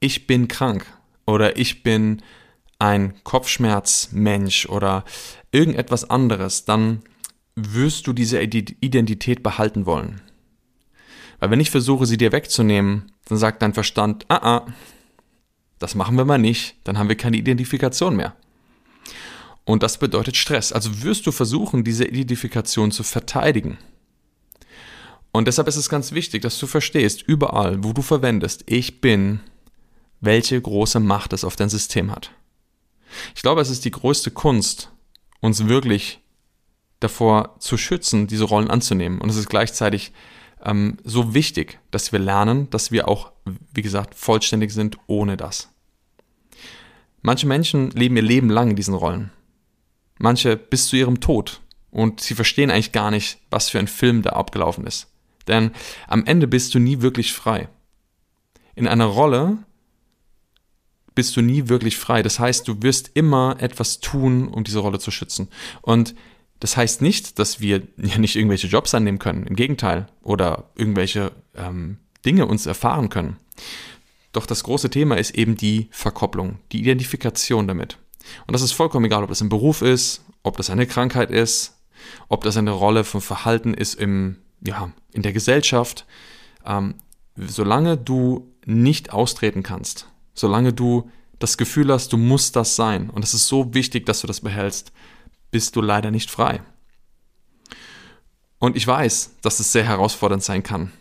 ich 0.00 0.26
bin 0.26 0.48
krank 0.48 0.86
oder 1.26 1.56
ich 1.56 1.82
bin 1.82 2.22
ein 2.82 3.14
Kopfschmerzmensch 3.22 4.66
oder 4.66 5.04
irgendetwas 5.52 6.10
anderes, 6.10 6.64
dann 6.64 7.02
wirst 7.54 8.08
du 8.08 8.12
diese 8.12 8.42
Identität 8.42 9.44
behalten 9.44 9.86
wollen. 9.86 10.20
Weil 11.38 11.50
wenn 11.52 11.60
ich 11.60 11.70
versuche, 11.70 12.06
sie 12.06 12.16
dir 12.16 12.32
wegzunehmen, 12.32 13.12
dann 13.26 13.38
sagt 13.38 13.62
dein 13.62 13.72
Verstand, 13.72 14.24
ah, 14.28 14.56
ah, 14.56 14.66
das 15.78 15.94
machen 15.94 16.16
wir 16.16 16.24
mal 16.24 16.38
nicht, 16.38 16.74
dann 16.82 16.98
haben 16.98 17.08
wir 17.08 17.16
keine 17.16 17.36
Identifikation 17.36 18.16
mehr. 18.16 18.34
Und 19.64 19.84
das 19.84 19.98
bedeutet 19.98 20.36
Stress. 20.36 20.72
Also 20.72 21.04
wirst 21.04 21.24
du 21.28 21.30
versuchen, 21.30 21.84
diese 21.84 22.04
Identifikation 22.04 22.90
zu 22.90 23.04
verteidigen. 23.04 23.78
Und 25.30 25.46
deshalb 25.46 25.68
ist 25.68 25.76
es 25.76 25.88
ganz 25.88 26.10
wichtig, 26.10 26.42
dass 26.42 26.58
du 26.58 26.66
verstehst, 26.66 27.22
überall, 27.22 27.84
wo 27.84 27.92
du 27.92 28.02
verwendest, 28.02 28.64
ich 28.66 29.00
bin, 29.00 29.38
welche 30.20 30.60
große 30.60 30.98
Macht 30.98 31.32
es 31.32 31.44
auf 31.44 31.54
dein 31.54 31.68
System 31.68 32.10
hat. 32.10 32.32
Ich 33.34 33.42
glaube, 33.42 33.60
es 33.60 33.70
ist 33.70 33.84
die 33.84 33.90
größte 33.90 34.30
Kunst, 34.30 34.90
uns 35.40 35.68
wirklich 35.68 36.20
davor 37.00 37.56
zu 37.58 37.76
schützen, 37.76 38.26
diese 38.26 38.44
Rollen 38.44 38.70
anzunehmen. 38.70 39.20
Und 39.20 39.28
es 39.28 39.36
ist 39.36 39.48
gleichzeitig 39.48 40.12
ähm, 40.64 40.98
so 41.04 41.34
wichtig, 41.34 41.78
dass 41.90 42.12
wir 42.12 42.18
lernen, 42.18 42.70
dass 42.70 42.92
wir 42.92 43.08
auch, 43.08 43.32
wie 43.74 43.82
gesagt, 43.82 44.14
vollständig 44.14 44.72
sind 44.72 44.98
ohne 45.06 45.36
das. 45.36 45.68
Manche 47.20 47.46
Menschen 47.46 47.90
leben 47.90 48.16
ihr 48.16 48.22
Leben 48.22 48.50
lang 48.50 48.70
in 48.70 48.76
diesen 48.76 48.94
Rollen. 48.94 49.30
Manche 50.18 50.56
bis 50.56 50.86
zu 50.86 50.96
ihrem 50.96 51.20
Tod. 51.20 51.60
Und 51.90 52.20
sie 52.20 52.34
verstehen 52.34 52.70
eigentlich 52.70 52.92
gar 52.92 53.10
nicht, 53.10 53.38
was 53.50 53.68
für 53.68 53.78
ein 53.78 53.88
Film 53.88 54.22
da 54.22 54.30
abgelaufen 54.30 54.86
ist. 54.86 55.08
Denn 55.46 55.72
am 56.08 56.24
Ende 56.24 56.46
bist 56.46 56.74
du 56.74 56.78
nie 56.78 57.00
wirklich 57.00 57.32
frei. 57.32 57.68
In 58.74 58.88
einer 58.88 59.06
Rolle 59.06 59.58
bist 61.14 61.36
du 61.36 61.42
nie 61.42 61.68
wirklich 61.68 61.96
frei. 61.96 62.22
Das 62.22 62.38
heißt, 62.38 62.66
du 62.66 62.82
wirst 62.82 63.10
immer 63.14 63.56
etwas 63.60 64.00
tun, 64.00 64.48
um 64.48 64.64
diese 64.64 64.78
Rolle 64.80 64.98
zu 64.98 65.10
schützen. 65.10 65.48
Und 65.82 66.14
Das 66.60 66.76
heißt 66.76 67.02
nicht, 67.02 67.40
dass 67.40 67.58
wir 67.58 67.82
ja 67.96 68.18
nicht 68.18 68.36
irgendwelche 68.36 68.68
Jobs 68.68 68.94
annehmen 68.94 69.18
können, 69.18 69.46
im 69.48 69.56
Gegenteil, 69.56 70.06
oder 70.22 70.70
irgendwelche 70.76 71.32
ähm, 71.56 71.98
Dinge 72.24 72.46
uns 72.46 72.66
erfahren 72.66 73.08
können. 73.08 73.36
Doch 74.30 74.46
das 74.46 74.62
große 74.62 74.88
Thema 74.88 75.16
ist 75.16 75.34
eben 75.34 75.56
die 75.56 75.88
Verkopplung, 75.90 76.60
die 76.70 76.80
Identifikation 76.80 77.66
damit. 77.66 77.98
Und 78.46 78.52
das 78.52 78.62
ist 78.62 78.72
vollkommen 78.72 79.06
egal, 79.06 79.24
ob 79.24 79.28
das 79.28 79.40
ein 79.40 79.48
Beruf 79.48 79.82
ist, 79.82 80.22
ob 80.44 80.56
das 80.56 80.70
eine 80.70 80.86
Krankheit 80.86 81.32
ist, 81.32 81.82
ob 82.28 82.44
das 82.44 82.56
eine 82.56 82.70
Rolle 82.70 83.02
von 83.02 83.20
Verhalten 83.20 83.74
ist 83.74 83.94
im, 83.94 84.36
ja, 84.64 84.92
in 85.12 85.22
der 85.22 85.32
Gesellschaft. 85.32 86.06
Ähm, 86.64 86.94
solange 87.36 87.96
du 87.96 88.54
nicht 88.64 89.12
austreten 89.12 89.64
kannst, 89.64 90.06
solange 90.34 90.72
du 90.72 91.10
das 91.38 91.56
Gefühl 91.56 91.92
hast, 91.92 92.12
du 92.12 92.16
musst 92.16 92.56
das 92.56 92.76
sein, 92.76 93.10
und 93.10 93.24
es 93.24 93.34
ist 93.34 93.48
so 93.48 93.74
wichtig, 93.74 94.06
dass 94.06 94.20
du 94.20 94.26
das 94.26 94.40
behältst, 94.40 94.92
bist 95.50 95.76
du 95.76 95.80
leider 95.80 96.10
nicht 96.10 96.30
frei. 96.30 96.62
Und 98.58 98.76
ich 98.76 98.86
weiß, 98.86 99.36
dass 99.42 99.58
es 99.58 99.72
sehr 99.72 99.84
herausfordernd 99.84 100.42
sein 100.42 100.62
kann, 100.62 100.92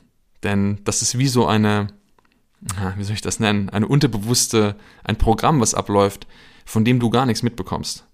denn 0.44 0.80
das 0.84 1.02
ist 1.02 1.18
wie 1.18 1.28
so 1.28 1.46
eine, 1.46 1.88
wie 2.96 3.04
soll 3.04 3.14
ich 3.14 3.22
das 3.22 3.40
nennen, 3.40 3.70
eine 3.70 3.88
unterbewusste, 3.88 4.76
ein 5.04 5.18
Programm, 5.18 5.62
was 5.62 5.76
abläuft, 5.76 6.28
von 6.66 6.84
dem 6.86 7.00
du 7.00 7.10
gar 7.10 7.26
nichts 7.26 7.44
mitbekommst. 7.44 8.06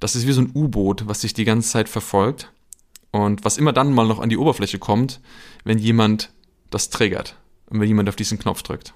Das 0.00 0.16
ist 0.16 0.26
wie 0.26 0.32
so 0.32 0.40
ein 0.40 0.50
U-Boot, 0.54 1.06
was 1.06 1.20
dich 1.20 1.34
die 1.34 1.44
ganze 1.44 1.68
Zeit 1.68 1.88
verfolgt 1.88 2.52
und 3.12 3.44
was 3.44 3.58
immer 3.58 3.72
dann 3.72 3.92
mal 3.92 4.06
noch 4.06 4.18
an 4.18 4.30
die 4.30 4.38
Oberfläche 4.38 4.78
kommt, 4.78 5.20
wenn 5.64 5.78
jemand 5.78 6.32
das 6.70 6.90
triggert 6.90 7.36
und 7.66 7.80
wenn 7.80 7.88
jemand 7.88 8.08
auf 8.08 8.16
diesen 8.16 8.38
Knopf 8.38 8.62
drückt. 8.62 8.94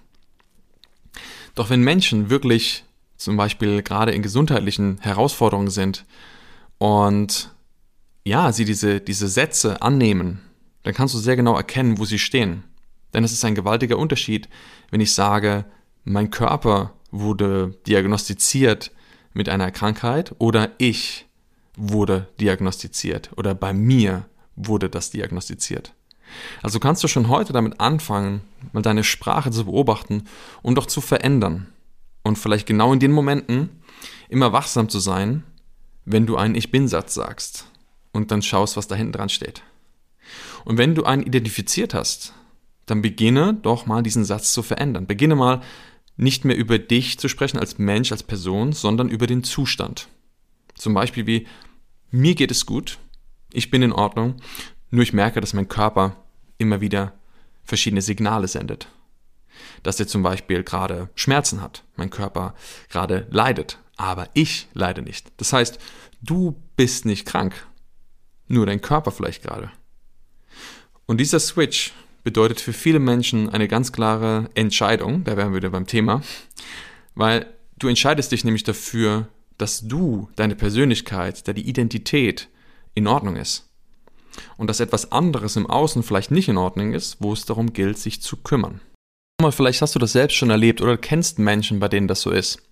Doch 1.55 1.71
wenn 1.71 1.83
Menschen 1.83 2.31
wirklich 2.31 2.85
zum 3.17 3.37
Beispiel 3.37 3.83
gerade 3.83 4.13
in 4.13 4.23
gesundheitlichen 4.23 4.99
Herausforderungen 5.01 5.71
sind 5.71 6.05
und 6.79 7.51
ja, 8.25 8.53
sie 8.53 8.65
diese, 8.65 9.01
diese 9.01 9.29
Sätze 9.29 9.83
annehmen, 9.83 10.41
dann 10.83 10.95
kannst 10.95 11.15
du 11.15 11.19
sehr 11.19 11.37
genau 11.37 11.57
erkennen, 11.57 11.99
wo 11.99 12.05
sie 12.05 12.19
stehen. 12.19 12.65
Denn 13.13 13.23
es 13.23 13.33
ist 13.33 13.45
ein 13.45 13.55
gewaltiger 13.55 13.99
Unterschied, 13.99 14.49
wenn 14.91 15.01
ich 15.01 15.15
sage, 15.15 15.65
mein 16.05 16.31
Körper 16.31 16.93
wurde 17.11 17.77
diagnostiziert 17.87 18.91
mit 19.33 19.49
einer 19.49 19.71
Krankheit 19.71 20.35
oder 20.39 20.71
ich 20.79 21.27
wurde 21.77 22.29
diagnostiziert 22.41 23.31
oder 23.37 23.55
bei 23.55 23.73
mir 23.73 24.27
wurde 24.57 24.89
das 24.89 25.11
diagnostiziert. 25.11 25.93
Also 26.63 26.81
kannst 26.81 27.05
du 27.05 27.09
schon 27.09 27.29
heute 27.29 27.53
damit 27.53 27.81
anfangen, 27.81 28.43
mal 28.75 28.83
deine 28.83 29.05
Sprache 29.05 29.51
zu 29.51 29.65
beobachten 29.65 30.25
und 30.63 30.75
doch 30.75 30.87
zu 30.87 31.01
verändern. 31.01 31.69
Und 32.23 32.37
vielleicht 32.37 32.67
genau 32.67 32.93
in 32.93 33.01
den 33.01 33.13
Momenten 33.13 33.71
immer 34.29 34.53
wachsam 34.53 34.89
zu 34.89 34.99
sein, 34.99 35.45
wenn 36.05 36.27
du 36.27 36.37
einen 36.37 36.55
Ich 36.55 36.71
bin-Satz 36.71 37.15
sagst 37.15 37.67
und 38.13 38.31
dann 38.31 38.43
schaust, 38.43 38.77
was 38.77 38.89
da 38.89 38.95
hinten 38.95 39.13
dran 39.13 39.29
steht. 39.29 39.63
Und 40.65 40.79
wenn 40.79 40.95
du 40.95 41.05
einen 41.05 41.23
identifiziert 41.23 41.95
hast, 41.95 42.35
dann 42.87 43.01
beginne 43.01 43.55
doch 43.55 43.87
mal 43.87 44.03
diesen 44.03 44.25
Satz 44.25 44.53
zu 44.53 44.63
verändern. 44.63 45.07
Beginne 45.07 45.37
mal 45.37 45.63
nicht 46.17 46.45
mehr 46.45 46.57
über 46.57 46.79
dich 46.79 47.19
zu 47.19 47.29
sprechen 47.29 47.59
als 47.59 47.79
Mensch, 47.79 48.13
als 48.13 48.23
Person, 48.23 48.73
sondern 48.73 49.09
über 49.09 49.27
den 49.27 49.43
Zustand. 49.45 50.09
Zum 50.75 50.95
Beispiel 50.95 51.27
wie, 51.27 51.47
mir 52.11 52.35
geht 52.35 52.51
es 52.51 52.67
gut, 52.67 52.99
ich 53.53 53.71
bin 53.71 53.83
in 53.83 53.93
Ordnung, 53.93 54.37
nur 54.91 55.03
ich 55.03 55.13
merke, 55.13 55.41
dass 55.41 55.55
mein 55.55 55.69
Körper 55.69 56.17
immer 56.59 56.81
wieder 56.81 57.13
verschiedene 57.65 58.03
Signale 58.03 58.49
sendet. 58.49 58.89
Dass 59.83 60.01
er 60.01 60.07
zum 60.07 60.23
Beispiel 60.23 60.63
gerade 60.63 61.09
Schmerzen 61.15 61.61
hat, 61.61 61.85
mein 61.97 62.11
Körper 62.11 62.55
gerade 62.89 63.27
leidet, 63.31 63.79
aber 63.97 64.29
ich 64.35 64.69
leide 64.73 65.03
nicht. 65.03 65.33
Das 65.37 65.53
heißt, 65.53 65.79
du 66.23 66.61
bist 66.77 67.05
nicht 67.05 67.27
krank, 67.27 67.67
nur 68.49 68.67
dein 68.67 68.81
Körper 68.81 69.11
vielleicht 69.11 69.43
gerade. 69.43 69.71
Und 71.07 71.19
dieser 71.19 71.41
Switch 71.41 71.93
bedeutet 72.23 72.61
für 72.61 72.73
viele 72.73 72.99
Menschen 72.99 73.51
eine 73.51 73.69
ganz 73.69 73.93
klare 73.93 74.51
Entscheidung, 74.55 75.25
da 75.25 75.37
wären 75.37 75.53
wir 75.53 75.59
wieder 75.59 75.71
beim 75.71 75.87
Thema, 75.87 76.23
weil 77.15 77.47
du 77.79 77.89
entscheidest 77.89 78.33
dich 78.33 78.45
nämlich 78.45 78.65
dafür, 78.65 79.29
dass 79.59 79.87
du, 79.87 80.31
deine 80.35 80.57
Persönlichkeit, 80.57 81.47
deine 81.47 81.61
Identität 81.61 82.49
in 82.95 83.07
Ordnung 83.07 83.37
ist. 83.37 83.71
Und 84.57 84.69
dass 84.69 84.81
etwas 84.81 85.13
anderes 85.13 85.57
im 85.57 85.69
Außen 85.69 86.03
vielleicht 86.03 86.31
nicht 86.31 86.49
in 86.49 86.57
Ordnung 86.57 86.93
ist, 86.93 87.19
wo 87.21 87.33
es 87.33 87.45
darum 87.45 87.73
gilt, 87.73 87.99
sich 87.99 88.21
zu 88.23 88.37
kümmern. 88.37 88.81
Vielleicht 89.51 89.83
hast 89.83 89.95
du 89.95 89.99
das 89.99 90.13
selbst 90.13 90.37
schon 90.37 90.51
erlebt 90.51 90.81
oder 90.81 90.97
kennst 90.97 91.39
Menschen, 91.39 91.81
bei 91.81 91.89
denen 91.89 92.09
das 92.09 92.23
so 92.23 92.31
ist. 92.31 92.63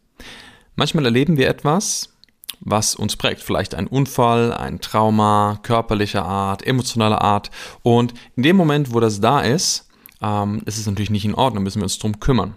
Manchmal 0.77 1.05
erleben 1.05 1.37
wir 1.37 1.49
etwas, 1.49 2.15
was 2.61 2.95
uns 2.95 3.17
prägt. 3.17 3.41
Vielleicht 3.41 3.75
ein 3.75 3.87
Unfall, 3.87 4.53
ein 4.53 4.81
Trauma, 4.81 5.59
körperlicher 5.63 6.25
Art, 6.25 6.67
emotionaler 6.67 7.21
Art. 7.21 7.51
Und 7.83 8.15
in 8.37 8.43
dem 8.43 8.57
Moment, 8.57 8.95
wo 8.95 9.01
das 9.01 9.21
da 9.21 9.41
ist, 9.41 9.89
ähm, 10.23 10.63
ist 10.65 10.79
es 10.79 10.87
natürlich 10.87 11.11
nicht 11.11 11.25
in 11.25 11.35
Ordnung, 11.35 11.65
müssen 11.65 11.81
wir 11.81 11.85
uns 11.85 11.99
darum 11.99 12.21
kümmern. 12.21 12.55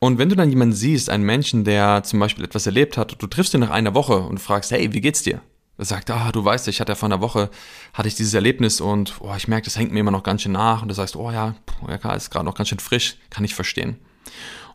Und 0.00 0.18
wenn 0.18 0.28
du 0.28 0.36
dann 0.36 0.50
jemanden 0.50 0.74
siehst, 0.74 1.08
einen 1.08 1.24
Menschen, 1.24 1.64
der 1.64 2.02
zum 2.02 2.18
Beispiel 2.18 2.44
etwas 2.44 2.66
erlebt 2.66 2.98
hat, 2.98 3.12
und 3.12 3.22
du 3.22 3.26
triffst 3.26 3.54
ihn 3.54 3.60
nach 3.60 3.70
einer 3.70 3.94
Woche 3.94 4.18
und 4.18 4.38
fragst, 4.38 4.70
hey, 4.70 4.92
wie 4.92 5.00
geht's 5.00 5.22
dir? 5.22 5.40
Sagt, 5.76 6.10
ah, 6.10 6.30
du 6.30 6.44
weißt, 6.44 6.68
ich 6.68 6.80
hatte 6.80 6.92
ja 6.92 6.96
vor 6.96 7.08
einer 7.08 7.20
Woche, 7.20 7.50
hatte 7.92 8.06
ich 8.06 8.14
dieses 8.14 8.34
Erlebnis 8.34 8.80
und 8.80 9.14
oh, 9.20 9.34
ich 9.36 9.48
merke, 9.48 9.64
das 9.64 9.76
hängt 9.76 9.90
mir 9.90 10.00
immer 10.00 10.12
noch 10.12 10.22
ganz 10.22 10.42
schön 10.42 10.52
nach. 10.52 10.82
Und 10.82 10.88
du 10.88 10.94
sagst, 10.94 11.16
oh 11.16 11.30
ja, 11.32 11.54
ja 11.88 11.98
klar, 11.98 12.14
ist 12.14 12.30
gerade 12.30 12.44
noch 12.44 12.54
ganz 12.54 12.68
schön 12.68 12.78
frisch, 12.78 13.16
kann 13.30 13.44
ich 13.44 13.54
verstehen. 13.54 13.98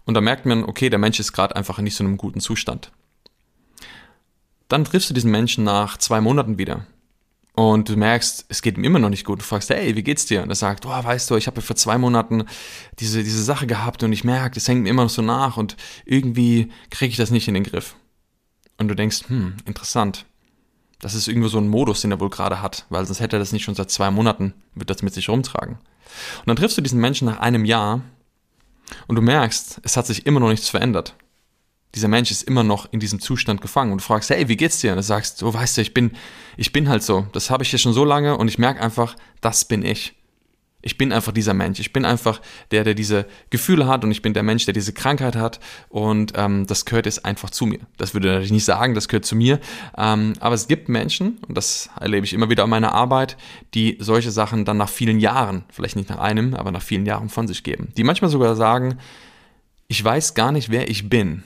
Und 0.06 0.16
da 0.16 0.22
merkt 0.22 0.46
man, 0.46 0.64
okay, 0.64 0.90
der 0.90 1.00
Mensch 1.00 1.20
ist 1.20 1.32
gerade 1.32 1.56
einfach 1.56 1.78
in 1.78 1.86
nicht 1.86 1.96
so 1.96 2.04
einem 2.04 2.18
guten 2.18 2.42
Zustand. 2.42 2.92
Dann 4.68 4.84
triffst 4.84 5.10
du 5.10 5.14
diesen 5.14 5.32
Menschen 5.32 5.64
nach 5.64 5.98
zwei 5.98 6.20
Monaten 6.22 6.58
wieder. 6.58 6.86
Und 7.60 7.90
du 7.90 7.98
merkst, 7.98 8.46
es 8.48 8.62
geht 8.62 8.78
ihm 8.78 8.86
immer 8.86 9.00
noch 9.00 9.10
nicht 9.10 9.26
gut. 9.26 9.40
Du 9.40 9.44
fragst, 9.44 9.70
hey, 9.70 9.96
wie 9.96 10.04
geht's 10.04 10.26
dir? 10.26 10.44
Und 10.44 10.50
er 10.50 10.56
sagt, 10.56 10.86
oh, 10.86 10.90
weißt 10.90 11.30
du, 11.30 11.36
ich 11.36 11.48
habe 11.48 11.60
ja 11.60 11.62
vor 11.62 11.76
zwei 11.76 11.98
Monaten 11.98 12.46
diese, 13.00 13.22
diese 13.24 13.44
Sache 13.44 13.68
gehabt 13.68 14.02
und 14.02 14.14
ich 14.14 14.24
merke, 14.24 14.58
es 14.58 14.68
hängt 14.68 14.84
mir 14.84 14.90
immer 14.90 15.04
noch 15.04 15.10
so 15.10 15.22
nach 15.22 15.58
und 15.58 15.76
irgendwie 16.06 16.72
kriege 16.90 17.12
ich 17.12 17.18
das 17.18 17.32
nicht 17.32 17.48
in 17.48 17.56
den 17.56 17.64
Griff. 17.64 17.96
Und 18.78 18.88
du 18.88 18.96
denkst, 18.96 19.28
hm, 19.28 19.58
interessant. 19.66 20.26
Das 21.02 21.16
ist 21.16 21.28
irgendwo 21.28 21.48
so 21.48 21.58
ein 21.58 21.70
Modus, 21.70 22.02
den 22.02 22.12
er 22.12 22.20
wohl 22.20 22.30
gerade 22.30 22.62
hat, 22.62 22.86
weil 22.90 23.06
sonst 23.06 23.20
hätte 23.20 23.38
er 23.38 23.40
das 23.40 23.52
nicht 23.52 23.64
schon 23.64 23.76
seit 23.76 23.90
zwei 23.90 24.12
Monaten, 24.12 24.54
wird 24.76 24.90
das 24.90 25.02
mit 25.02 25.14
sich 25.14 25.30
rumtragen. 25.30 25.76
Und 25.76 26.48
dann 26.48 26.56
triffst 26.56 26.78
du 26.78 26.82
diesen 26.82 27.00
Menschen 27.00 27.26
nach 27.26 27.40
einem 27.40 27.66
Jahr 27.66 28.02
und 29.08 29.16
du 29.16 29.22
merkst, 29.22 29.80
es 29.84 29.96
hat 29.96 30.08
sich 30.08 30.26
immer 30.26 30.40
noch 30.40 30.50
nichts 30.50 30.70
verändert 30.70 31.16
dieser 31.96 32.08
Mensch 32.08 32.30
ist 32.32 32.44
immer 32.44 32.64
noch 32.64 32.92
in 32.92 33.00
diesem 33.00 33.20
Zustand 33.20 33.62
gefangen 33.62 33.92
und 33.92 34.02
du 34.02 34.06
fragst, 34.06 34.30
hey, 34.30 34.48
wie 34.48 34.58
geht's 34.58 34.80
dir? 34.80 34.92
Und 34.92 34.98
du 34.98 35.04
sagst, 35.04 35.42
du 35.42 35.52
weißt 35.52 35.78
ja, 35.78 35.82
ich 35.82 35.94
bin, 35.94 36.12
ich 36.56 36.72
bin 36.72 36.88
halt 36.88 37.04
so. 37.04 37.28
Das 37.32 37.50
habe 37.50 37.64
ich 37.64 37.72
ja 37.72 37.78
schon 37.78 37.94
so 37.94 38.06
lange 38.06 38.38
und 38.38 38.48
ich 38.48 38.60
merke 38.60 38.82
einfach, 38.82 39.16
das 39.42 39.66
bin 39.66 39.84
ich. 39.84 40.16
Ich 40.82 40.98
bin 40.98 41.12
einfach 41.12 41.34
dieser 41.34 41.54
Mensch. 41.54 41.80
Ich 41.80 41.92
bin 41.92 42.06
einfach 42.06 42.42
der, 42.72 42.86
der 42.86 42.94
diese 42.94 43.26
Gefühle 43.50 43.88
hat 43.88 44.04
und 44.04 44.12
ich 44.12 44.22
bin 44.22 44.34
der 44.34 44.44
Mensch, 44.44 44.66
der 44.66 44.74
diese 44.74 44.94
Krankheit 44.94 45.36
hat 45.36 45.60
und 45.90 46.34
ähm, 46.36 46.68
das 46.68 46.86
gehört 46.86 47.06
jetzt 47.06 47.26
einfach 47.26 47.50
zu 47.50 47.66
mir. 47.66 47.80
Das 47.98 48.14
würde 48.14 48.30
natürlich 48.30 48.52
nicht 48.52 48.64
sagen, 48.64 48.96
das 48.96 49.10
gehört 49.10 49.26
zu 49.26 49.36
mir, 49.36 49.60
ähm, 49.98 50.34
aber 50.40 50.56
es 50.56 50.68
gibt 50.68 50.88
Menschen 50.88 51.38
und 51.48 51.56
das 51.56 51.90
erlebe 52.00 52.26
ich 52.26 52.34
immer 52.34 52.50
wieder 52.50 52.64
in 52.64 52.70
meiner 52.70 52.94
Arbeit, 52.94 53.36
die 53.74 53.98
solche 54.00 54.32
Sachen 54.32 54.64
dann 54.64 54.78
nach 54.78 54.90
vielen 54.90 55.20
Jahren, 55.20 55.66
vielleicht 55.70 55.98
nicht 55.98 56.10
nach 56.10 56.20
einem, 56.20 56.54
aber 56.54 56.72
nach 56.72 56.82
vielen 56.82 57.06
Jahren 57.06 57.28
von 57.28 57.48
sich 57.48 57.64
geben. 57.64 57.90
Die 57.98 58.04
manchmal 58.06 58.32
sogar 58.32 58.56
sagen, 58.56 59.00
ich 59.90 60.02
weiß 60.02 60.34
gar 60.34 60.54
nicht, 60.54 60.70
wer 60.70 60.90
ich 60.90 61.10
bin 61.10 61.44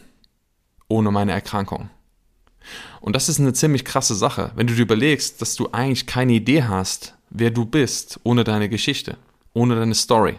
ohne 0.87 1.11
meine 1.11 1.31
Erkrankung. 1.31 1.89
Und 3.01 3.15
das 3.15 3.29
ist 3.29 3.39
eine 3.39 3.53
ziemlich 3.53 3.83
krasse 3.83 4.15
Sache, 4.15 4.51
wenn 4.55 4.67
du 4.67 4.75
dir 4.75 4.83
überlegst, 4.83 5.41
dass 5.41 5.55
du 5.55 5.69
eigentlich 5.71 6.05
keine 6.05 6.33
Idee 6.33 6.63
hast, 6.63 7.15
wer 7.29 7.51
du 7.51 7.65
bist, 7.65 8.19
ohne 8.23 8.43
deine 8.43 8.69
Geschichte, 8.69 9.17
ohne 9.53 9.75
deine 9.75 9.95
Story, 9.95 10.37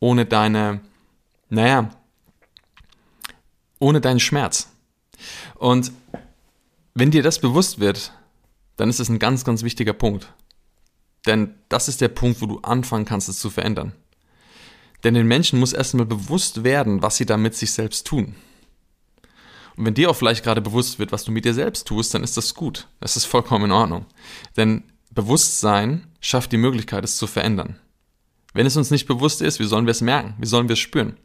ohne 0.00 0.26
deine, 0.26 0.80
naja, 1.48 1.90
ohne 3.78 4.00
deinen 4.00 4.20
Schmerz. 4.20 4.70
Und 5.56 5.92
wenn 6.94 7.10
dir 7.10 7.22
das 7.22 7.38
bewusst 7.38 7.80
wird, 7.80 8.12
dann 8.76 8.88
ist 8.88 9.00
es 9.00 9.08
ein 9.08 9.18
ganz, 9.18 9.44
ganz 9.44 9.62
wichtiger 9.62 9.92
Punkt. 9.92 10.32
Denn 11.26 11.54
das 11.68 11.88
ist 11.88 12.00
der 12.00 12.08
Punkt, 12.08 12.40
wo 12.40 12.46
du 12.46 12.60
anfangen 12.60 13.04
kannst, 13.04 13.28
es 13.28 13.38
zu 13.38 13.50
verändern. 13.50 13.92
Denn 15.02 15.14
den 15.14 15.26
Menschen 15.26 15.58
muss 15.58 15.72
erstmal 15.72 16.06
bewusst 16.06 16.64
werden, 16.64 17.02
was 17.02 17.16
sie 17.16 17.26
da 17.26 17.36
mit 17.36 17.54
sich 17.54 17.72
selbst 17.72 18.06
tun. 18.06 18.34
Und 19.76 19.84
wenn 19.84 19.94
dir 19.94 20.10
auch 20.10 20.16
vielleicht 20.16 20.44
gerade 20.44 20.60
bewusst 20.60 20.98
wird, 20.98 21.12
was 21.12 21.24
du 21.24 21.32
mit 21.32 21.44
dir 21.44 21.54
selbst 21.54 21.88
tust, 21.88 22.14
dann 22.14 22.22
ist 22.22 22.36
das 22.36 22.54
gut. 22.54 22.88
Das 23.00 23.16
ist 23.16 23.24
vollkommen 23.24 23.66
in 23.66 23.72
Ordnung. 23.72 24.06
Denn 24.56 24.84
Bewusstsein 25.10 26.06
schafft 26.20 26.52
die 26.52 26.56
Möglichkeit, 26.56 27.04
es 27.04 27.16
zu 27.16 27.26
verändern. 27.26 27.78
Wenn 28.54 28.66
es 28.66 28.76
uns 28.76 28.90
nicht 28.90 29.06
bewusst 29.06 29.42
ist, 29.42 29.58
wie 29.58 29.64
sollen 29.64 29.86
wir 29.86 29.90
es 29.90 30.00
merken? 30.00 30.34
Wie 30.38 30.46
sollen 30.46 30.68
wir 30.68 30.74
es 30.74 30.78
spüren? 30.78 31.16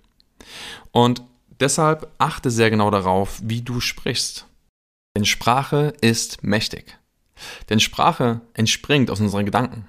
Und 0.92 1.22
deshalb 1.60 2.12
achte 2.18 2.52
sehr 2.52 2.70
genau 2.70 2.90
darauf, 2.92 3.40
wie 3.44 3.62
du 3.62 3.80
sprichst. 3.80 4.48
Denn 5.16 5.26
Sprache 5.26 5.94
ist 6.02 6.44
mächtig. 6.44 6.98
Denn 7.70 7.80
Sprache 7.80 8.42
entspringt 8.54 9.10
aus 9.12 9.22
unseren 9.22 9.46
Gedanken. 9.46 9.88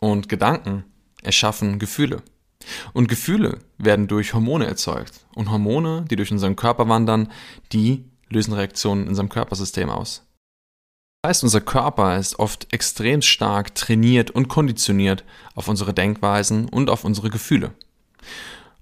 Und 0.00 0.28
Gedanken 0.28 0.84
erschaffen 1.22 1.78
Gefühle. 1.78 2.22
Und 2.92 3.08
Gefühle 3.08 3.58
werden 3.78 4.06
durch 4.06 4.34
Hormone 4.34 4.66
erzeugt. 4.66 5.26
Und 5.34 5.50
Hormone, 5.50 6.04
die 6.10 6.16
durch 6.16 6.30
unseren 6.30 6.56
Körper 6.56 6.88
wandern, 6.88 7.32
die 7.72 8.04
lösen 8.28 8.54
Reaktionen 8.54 9.02
in 9.02 9.08
unserem 9.08 9.28
Körpersystem 9.28 9.88
aus. 9.88 10.26
Heißt, 11.24 11.44
unser 11.44 11.60
Körper 11.60 12.18
ist 12.18 12.40
oft 12.40 12.66
extrem 12.72 13.22
stark 13.22 13.76
trainiert 13.76 14.32
und 14.32 14.48
konditioniert 14.48 15.22
auf 15.54 15.68
unsere 15.68 15.94
Denkweisen 15.94 16.68
und 16.68 16.90
auf 16.90 17.04
unsere 17.04 17.30
Gefühle. 17.30 17.70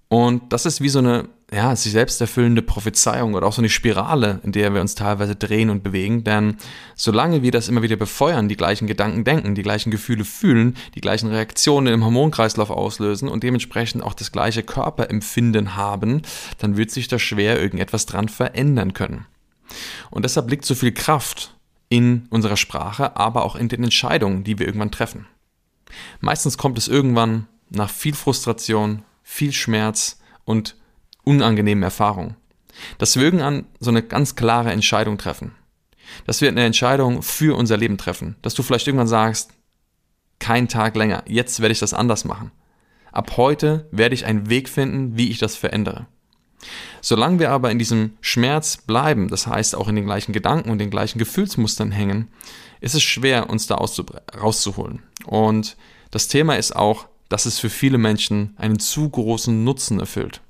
Und 0.08 0.50
das 0.50 0.64
ist 0.64 0.80
wie 0.80 0.88
so 0.88 1.00
eine, 1.00 1.28
ja, 1.52 1.76
sich 1.76 1.92
selbst 1.92 2.18
erfüllende 2.18 2.62
Prophezeiung 2.62 3.34
oder 3.34 3.46
auch 3.46 3.52
so 3.52 3.60
eine 3.60 3.68
Spirale, 3.68 4.40
in 4.42 4.52
der 4.52 4.72
wir 4.72 4.80
uns 4.80 4.94
teilweise 4.94 5.36
drehen 5.36 5.68
und 5.68 5.82
bewegen. 5.82 6.24
Denn 6.24 6.56
solange 6.96 7.42
wir 7.42 7.50
das 7.50 7.68
immer 7.68 7.82
wieder 7.82 7.96
befeuern, 7.96 8.48
die 8.48 8.56
gleichen 8.56 8.86
Gedanken 8.86 9.22
denken, 9.24 9.54
die 9.54 9.62
gleichen 9.62 9.90
Gefühle 9.90 10.24
fühlen, 10.24 10.78
die 10.94 11.02
gleichen 11.02 11.28
Reaktionen 11.28 11.92
im 11.92 12.04
Hormonkreislauf 12.04 12.70
auslösen 12.70 13.28
und 13.28 13.42
dementsprechend 13.42 14.02
auch 14.02 14.14
das 14.14 14.32
gleiche 14.32 14.62
Körperempfinden 14.62 15.76
haben, 15.76 16.22
dann 16.56 16.78
wird 16.78 16.90
sich 16.90 17.06
da 17.06 17.18
schwer 17.18 17.60
irgendetwas 17.60 18.06
dran 18.06 18.30
verändern 18.30 18.94
können. 18.94 19.26
Und 20.10 20.24
deshalb 20.24 20.50
liegt 20.50 20.64
so 20.64 20.74
viel 20.74 20.92
Kraft 20.92 21.54
in 21.90 22.26
unserer 22.30 22.56
Sprache, 22.56 23.16
aber 23.16 23.44
auch 23.44 23.56
in 23.56 23.68
den 23.68 23.84
Entscheidungen, 23.84 24.44
die 24.44 24.58
wir 24.58 24.66
irgendwann 24.66 24.92
treffen. 24.92 25.26
Meistens 26.20 26.56
kommt 26.56 26.78
es 26.78 26.88
irgendwann 26.88 27.48
nach 27.68 27.90
viel 27.90 28.14
Frustration, 28.14 29.02
viel 29.22 29.52
Schmerz 29.52 30.20
und 30.44 30.76
unangenehmen 31.24 31.82
Erfahrungen. 31.82 32.36
Dass 32.98 33.16
wir 33.16 33.24
irgendwann 33.24 33.66
so 33.80 33.90
eine 33.90 34.02
ganz 34.02 34.36
klare 34.36 34.70
Entscheidung 34.70 35.18
treffen. 35.18 35.54
Dass 36.26 36.40
wir 36.40 36.48
eine 36.48 36.64
Entscheidung 36.64 37.22
für 37.22 37.56
unser 37.56 37.76
Leben 37.76 37.98
treffen. 37.98 38.36
Dass 38.40 38.54
du 38.54 38.62
vielleicht 38.62 38.86
irgendwann 38.86 39.08
sagst, 39.08 39.50
kein 40.38 40.68
Tag 40.68 40.96
länger, 40.96 41.24
jetzt 41.26 41.60
werde 41.60 41.72
ich 41.72 41.80
das 41.80 41.92
anders 41.92 42.24
machen. 42.24 42.52
Ab 43.12 43.36
heute 43.36 43.88
werde 43.90 44.14
ich 44.14 44.24
einen 44.24 44.48
Weg 44.48 44.68
finden, 44.68 45.16
wie 45.16 45.30
ich 45.30 45.38
das 45.38 45.56
verändere. 45.56 46.06
Solange 47.00 47.38
wir 47.38 47.50
aber 47.50 47.70
in 47.70 47.78
diesem 47.78 48.14
Schmerz 48.20 48.76
bleiben, 48.76 49.28
das 49.28 49.46
heißt 49.46 49.74
auch 49.74 49.88
in 49.88 49.96
den 49.96 50.04
gleichen 50.04 50.32
Gedanken 50.32 50.70
und 50.70 50.78
den 50.78 50.90
gleichen 50.90 51.18
Gefühlsmustern 51.18 51.90
hängen, 51.90 52.28
ist 52.80 52.94
es 52.94 53.02
schwer, 53.02 53.50
uns 53.50 53.66
da 53.66 53.76
rauszuholen. 53.76 55.02
Und 55.24 55.76
das 56.10 56.28
Thema 56.28 56.56
ist 56.56 56.74
auch, 56.74 57.06
dass 57.28 57.46
es 57.46 57.58
für 57.58 57.70
viele 57.70 57.98
Menschen 57.98 58.54
einen 58.58 58.78
zu 58.78 59.08
großen 59.08 59.64
Nutzen 59.64 60.00
erfüllt. 60.00 60.40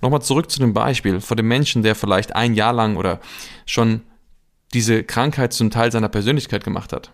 Nochmal 0.00 0.22
zurück 0.22 0.50
zu 0.50 0.58
dem 0.58 0.74
Beispiel 0.74 1.20
von 1.20 1.36
dem 1.36 1.46
Menschen, 1.46 1.82
der 1.82 1.94
vielleicht 1.94 2.34
ein 2.34 2.54
Jahr 2.54 2.72
lang 2.72 2.96
oder 2.96 3.20
schon 3.66 4.02
diese 4.74 5.04
Krankheit 5.04 5.52
zum 5.52 5.70
Teil 5.70 5.92
seiner 5.92 6.08
Persönlichkeit 6.08 6.64
gemacht 6.64 6.92
hat. 6.92 7.12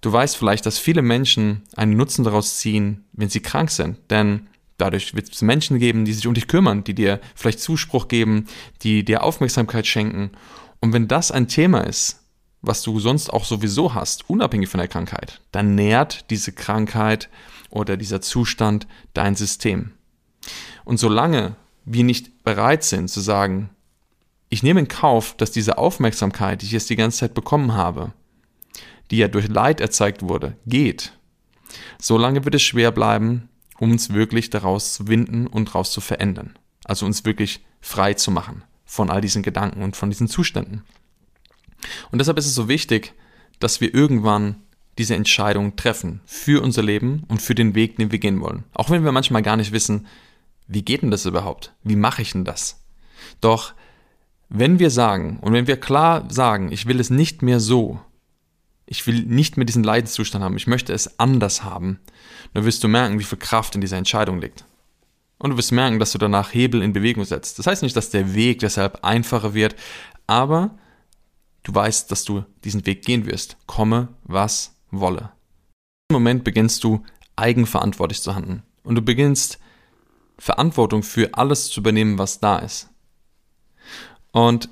Du 0.00 0.12
weißt 0.12 0.36
vielleicht, 0.36 0.66
dass 0.66 0.78
viele 0.78 1.02
Menschen 1.02 1.62
einen 1.74 1.96
Nutzen 1.96 2.24
daraus 2.24 2.58
ziehen, 2.58 3.04
wenn 3.12 3.28
sie 3.28 3.40
krank 3.40 3.70
sind, 3.70 3.98
denn 4.10 4.48
dadurch 4.78 5.14
wird 5.14 5.32
es 5.32 5.42
Menschen 5.42 5.78
geben, 5.78 6.04
die 6.04 6.12
sich 6.12 6.26
um 6.26 6.34
dich 6.34 6.48
kümmern, 6.48 6.84
die 6.84 6.94
dir 6.94 7.20
vielleicht 7.34 7.60
Zuspruch 7.60 8.08
geben, 8.08 8.46
die 8.82 9.04
dir 9.04 9.22
Aufmerksamkeit 9.22 9.86
schenken. 9.86 10.32
Und 10.80 10.92
wenn 10.92 11.08
das 11.08 11.30
ein 11.30 11.48
Thema 11.48 11.80
ist, 11.80 12.22
was 12.62 12.82
du 12.82 12.98
sonst 13.00 13.32
auch 13.32 13.44
sowieso 13.44 13.94
hast, 13.94 14.28
unabhängig 14.28 14.68
von 14.68 14.78
der 14.78 14.88
Krankheit, 14.88 15.40
dann 15.52 15.74
nährt 15.74 16.30
diese 16.30 16.52
Krankheit 16.52 17.28
oder 17.70 17.96
dieser 17.96 18.20
Zustand 18.20 18.86
dein 19.14 19.34
System. 19.34 19.92
Und 20.84 20.98
solange 20.98 21.56
wir 21.84 22.04
nicht 22.04 22.44
bereit 22.44 22.84
sind 22.84 23.08
zu 23.08 23.20
sagen, 23.20 23.70
ich 24.48 24.62
nehme 24.62 24.80
in 24.80 24.88
Kauf, 24.88 25.36
dass 25.36 25.50
diese 25.50 25.78
Aufmerksamkeit, 25.78 26.62
die 26.62 26.66
ich 26.66 26.72
jetzt 26.72 26.90
die 26.90 26.96
ganze 26.96 27.18
Zeit 27.18 27.34
bekommen 27.34 27.74
habe, 27.74 28.12
die 29.10 29.18
ja 29.18 29.28
durch 29.28 29.48
Leid 29.48 29.80
erzeugt 29.80 30.22
wurde, 30.22 30.56
geht, 30.66 31.12
solange 32.00 32.44
wird 32.44 32.54
es 32.54 32.62
schwer 32.62 32.90
bleiben, 32.90 33.48
um 33.78 33.90
uns 33.90 34.12
wirklich 34.12 34.50
daraus 34.50 34.94
zu 34.94 35.08
winden 35.08 35.46
und 35.46 35.68
daraus 35.68 35.90
zu 35.90 36.00
verändern. 36.00 36.58
Also 36.84 37.06
uns 37.06 37.24
wirklich 37.24 37.64
frei 37.80 38.14
zu 38.14 38.30
machen 38.30 38.62
von 38.84 39.10
all 39.10 39.20
diesen 39.20 39.42
Gedanken 39.42 39.82
und 39.82 39.96
von 39.96 40.10
diesen 40.10 40.28
Zuständen. 40.28 40.82
Und 42.10 42.18
deshalb 42.18 42.38
ist 42.38 42.46
es 42.46 42.54
so 42.54 42.68
wichtig, 42.68 43.12
dass 43.58 43.80
wir 43.80 43.94
irgendwann 43.94 44.56
diese 44.98 45.14
Entscheidung 45.14 45.76
treffen 45.76 46.20
für 46.24 46.62
unser 46.62 46.82
Leben 46.82 47.24
und 47.28 47.42
für 47.42 47.54
den 47.54 47.74
Weg, 47.74 47.96
den 47.96 48.12
wir 48.12 48.18
gehen 48.18 48.40
wollen. 48.40 48.64
Auch 48.72 48.90
wenn 48.90 49.04
wir 49.04 49.12
manchmal 49.12 49.42
gar 49.42 49.56
nicht 49.56 49.72
wissen, 49.72 50.06
wie 50.68 50.82
geht 50.82 51.02
denn 51.02 51.10
das 51.10 51.26
überhaupt? 51.26 51.74
Wie 51.82 51.96
mache 51.96 52.22
ich 52.22 52.32
denn 52.32 52.44
das? 52.44 52.82
Doch 53.40 53.74
wenn 54.48 54.78
wir 54.78 54.90
sagen 54.90 55.38
und 55.40 55.52
wenn 55.52 55.66
wir 55.66 55.78
klar 55.78 56.30
sagen, 56.30 56.72
ich 56.72 56.86
will 56.86 57.00
es 57.00 57.10
nicht 57.10 57.42
mehr 57.42 57.60
so, 57.60 58.00
ich 58.86 59.06
will 59.06 59.22
nicht 59.22 59.56
mehr 59.56 59.66
diesen 59.66 59.84
Leidenszustand 59.84 60.44
haben, 60.44 60.56
ich 60.56 60.66
möchte 60.66 60.92
es 60.92 61.18
anders 61.18 61.64
haben, 61.64 61.98
dann 62.56 62.64
wirst 62.64 62.82
du 62.82 62.88
merken, 62.88 63.18
wie 63.18 63.24
viel 63.24 63.36
Kraft 63.36 63.74
in 63.74 63.82
dieser 63.82 63.98
Entscheidung 63.98 64.40
liegt. 64.40 64.64
Und 65.36 65.50
du 65.50 65.58
wirst 65.58 65.72
merken, 65.72 65.98
dass 65.98 66.12
du 66.12 66.16
danach 66.16 66.54
Hebel 66.54 66.80
in 66.80 66.94
Bewegung 66.94 67.22
setzt. 67.26 67.58
Das 67.58 67.66
heißt 67.66 67.82
nicht, 67.82 67.94
dass 67.94 68.08
der 68.08 68.34
Weg 68.34 68.60
deshalb 68.60 69.04
einfacher 69.04 69.52
wird, 69.52 69.76
aber 70.26 70.70
du 71.64 71.74
weißt, 71.74 72.10
dass 72.10 72.24
du 72.24 72.46
diesen 72.64 72.86
Weg 72.86 73.04
gehen 73.04 73.26
wirst. 73.26 73.58
Komme, 73.66 74.08
was 74.24 74.74
wolle. 74.90 75.32
Im 76.08 76.14
Moment 76.14 76.44
beginnst 76.44 76.82
du 76.82 77.02
eigenverantwortlich 77.36 78.22
zu 78.22 78.34
handeln. 78.34 78.62
Und 78.84 78.94
du 78.94 79.02
beginnst 79.02 79.58
Verantwortung 80.38 81.02
für 81.02 81.34
alles 81.34 81.68
zu 81.68 81.80
übernehmen, 81.80 82.16
was 82.16 82.40
da 82.40 82.60
ist. 82.60 82.88
Und 84.32 84.70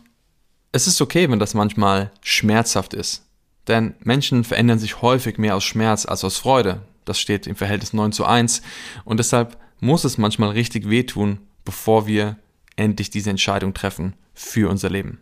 es 0.73 0.87
ist 0.87 1.03
okay, 1.03 1.31
wenn 1.31 1.39
das 1.39 1.53
manchmal 1.53 2.13
schmerzhaft 2.23 2.95
ist. 2.95 3.27
Denn 3.69 3.95
Menschen 4.01 4.43
verändern 4.43 4.79
sich 4.79 5.03
häufig 5.03 5.37
mehr 5.37 5.55
aus 5.55 5.65
Schmerz 5.65 6.07
als 6.07 6.25
aus 6.25 6.39
Freude. 6.39 6.81
Das 7.05 7.19
steht 7.19 7.47
im 7.47 7.57
Verhältnis 7.57 7.93
9 7.93 8.13
zu 8.13 8.25
1. 8.25 8.63
Und 9.05 9.19
deshalb 9.19 9.59
muss 9.81 10.05
es 10.05 10.19
manchmal 10.19 10.51
richtig 10.51 10.89
wehtun, 10.89 11.39
bevor 11.65 12.07
wir 12.07 12.39
endlich 12.77 13.11
diese 13.11 13.31
Entscheidung 13.31 13.75
treffen 13.75 14.15
für 14.35 14.71
unser 14.71 14.91
Leben. 14.91 15.21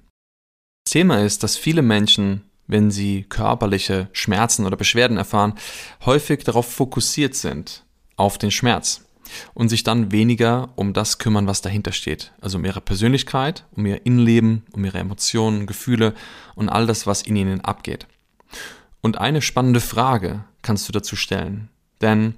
Das 0.85 0.93
Thema 0.93 1.21
ist, 1.21 1.43
dass 1.43 1.57
viele 1.57 1.83
Menschen 1.83 2.43
wenn 2.67 2.91
sie 2.91 3.25
körperliche 3.29 4.09
Schmerzen 4.13 4.67
oder 4.67 4.77
Beschwerden 4.77 5.17
erfahren, 5.17 5.55
häufig 6.05 6.45
darauf 6.45 6.71
fokussiert 6.73 7.35
sind, 7.35 7.85
auf 8.17 8.39
den 8.39 8.51
Schmerz 8.51 9.05
und 9.55 9.69
sich 9.69 9.83
dann 9.83 10.13
weniger 10.13 10.71
um 10.77 10.93
das 10.93 11.19
kümmern, 11.19 11.47
was 11.47 11.63
dahinter 11.63 11.93
steht. 11.93 12.33
Also 12.41 12.59
um 12.59 12.65
ihre 12.65 12.81
Persönlichkeit, 12.81 13.65
um 13.73 13.87
ihr 13.87 14.05
Innenleben, 14.05 14.65
um 14.73 14.85
ihre 14.85 14.99
Emotionen, 14.99 15.67
Gefühle 15.67 16.15
und 16.55 16.69
all 16.69 16.87
das, 16.87 17.07
was 17.07 17.23
in 17.23 17.37
ihnen 17.37 17.61
abgeht. 17.61 18.07
Und 19.01 19.19
eine 19.19 19.43
spannende 19.43 19.81
Frage 19.81 20.45
kannst 20.63 20.89
du 20.89 20.93
dazu 20.93 21.17
stellen. 21.17 21.69
Denn 22.01 22.35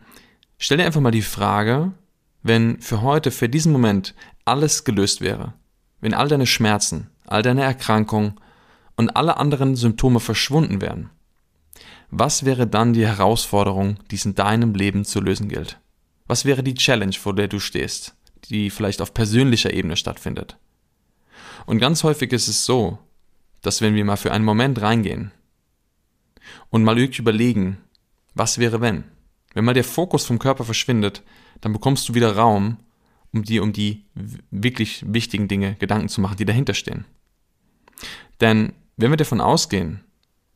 stell 0.58 0.78
dir 0.78 0.86
einfach 0.86 1.00
mal 1.00 1.10
die 1.10 1.22
Frage, 1.22 1.92
wenn 2.42 2.80
für 2.80 3.02
heute, 3.02 3.30
für 3.30 3.48
diesen 3.48 3.72
Moment 3.72 4.14
alles 4.44 4.84
gelöst 4.84 5.20
wäre, 5.20 5.54
wenn 6.00 6.14
all 6.14 6.28
deine 6.28 6.46
Schmerzen, 6.46 7.10
all 7.26 7.42
deine 7.42 7.62
Erkrankungen, 7.62 8.34
und 8.96 9.16
alle 9.16 9.38
anderen 9.38 9.74
Symptome 9.74 10.20
verschwunden 10.20 10.80
wären, 10.80 11.10
was 12.10 12.44
wäre 12.44 12.66
dann 12.66 12.92
die 12.92 13.06
Herausforderung, 13.06 13.98
die 14.10 14.14
es 14.14 14.24
in 14.24 14.34
deinem 14.34 14.74
Leben 14.74 15.04
zu 15.04 15.20
lösen 15.20 15.48
gilt? 15.48 15.80
Was 16.26 16.44
wäre 16.44 16.62
die 16.62 16.74
Challenge, 16.74 17.14
vor 17.14 17.34
der 17.34 17.48
du 17.48 17.58
stehst, 17.58 18.14
die 18.50 18.70
vielleicht 18.70 19.02
auf 19.02 19.14
persönlicher 19.14 19.72
Ebene 19.72 19.96
stattfindet? 19.96 20.56
Und 21.66 21.80
ganz 21.80 22.04
häufig 22.04 22.32
ist 22.32 22.48
es 22.48 22.64
so, 22.64 22.98
dass 23.62 23.80
wenn 23.80 23.94
wir 23.94 24.04
mal 24.04 24.16
für 24.16 24.32
einen 24.32 24.44
Moment 24.44 24.80
reingehen 24.80 25.32
und 26.70 26.84
mal 26.84 26.98
überlegen, 26.98 27.78
was 28.34 28.58
wäre 28.58 28.80
wenn? 28.80 29.04
Wenn 29.54 29.64
mal 29.64 29.74
der 29.74 29.84
Fokus 29.84 30.26
vom 30.26 30.38
Körper 30.38 30.64
verschwindet, 30.64 31.22
dann 31.60 31.72
bekommst 31.72 32.08
du 32.08 32.14
wieder 32.14 32.36
Raum, 32.36 32.78
um 33.32 33.42
dir 33.42 33.62
um 33.62 33.72
die 33.72 34.04
wirklich 34.50 35.04
wichtigen 35.06 35.48
Dinge 35.48 35.74
Gedanken 35.76 36.08
zu 36.08 36.20
machen, 36.20 36.36
die 36.36 36.44
dahinter 36.44 36.74
stehen. 36.74 37.04
Denn 38.40 38.72
wenn 38.96 39.10
wir 39.10 39.16
davon 39.16 39.40
ausgehen, 39.40 40.00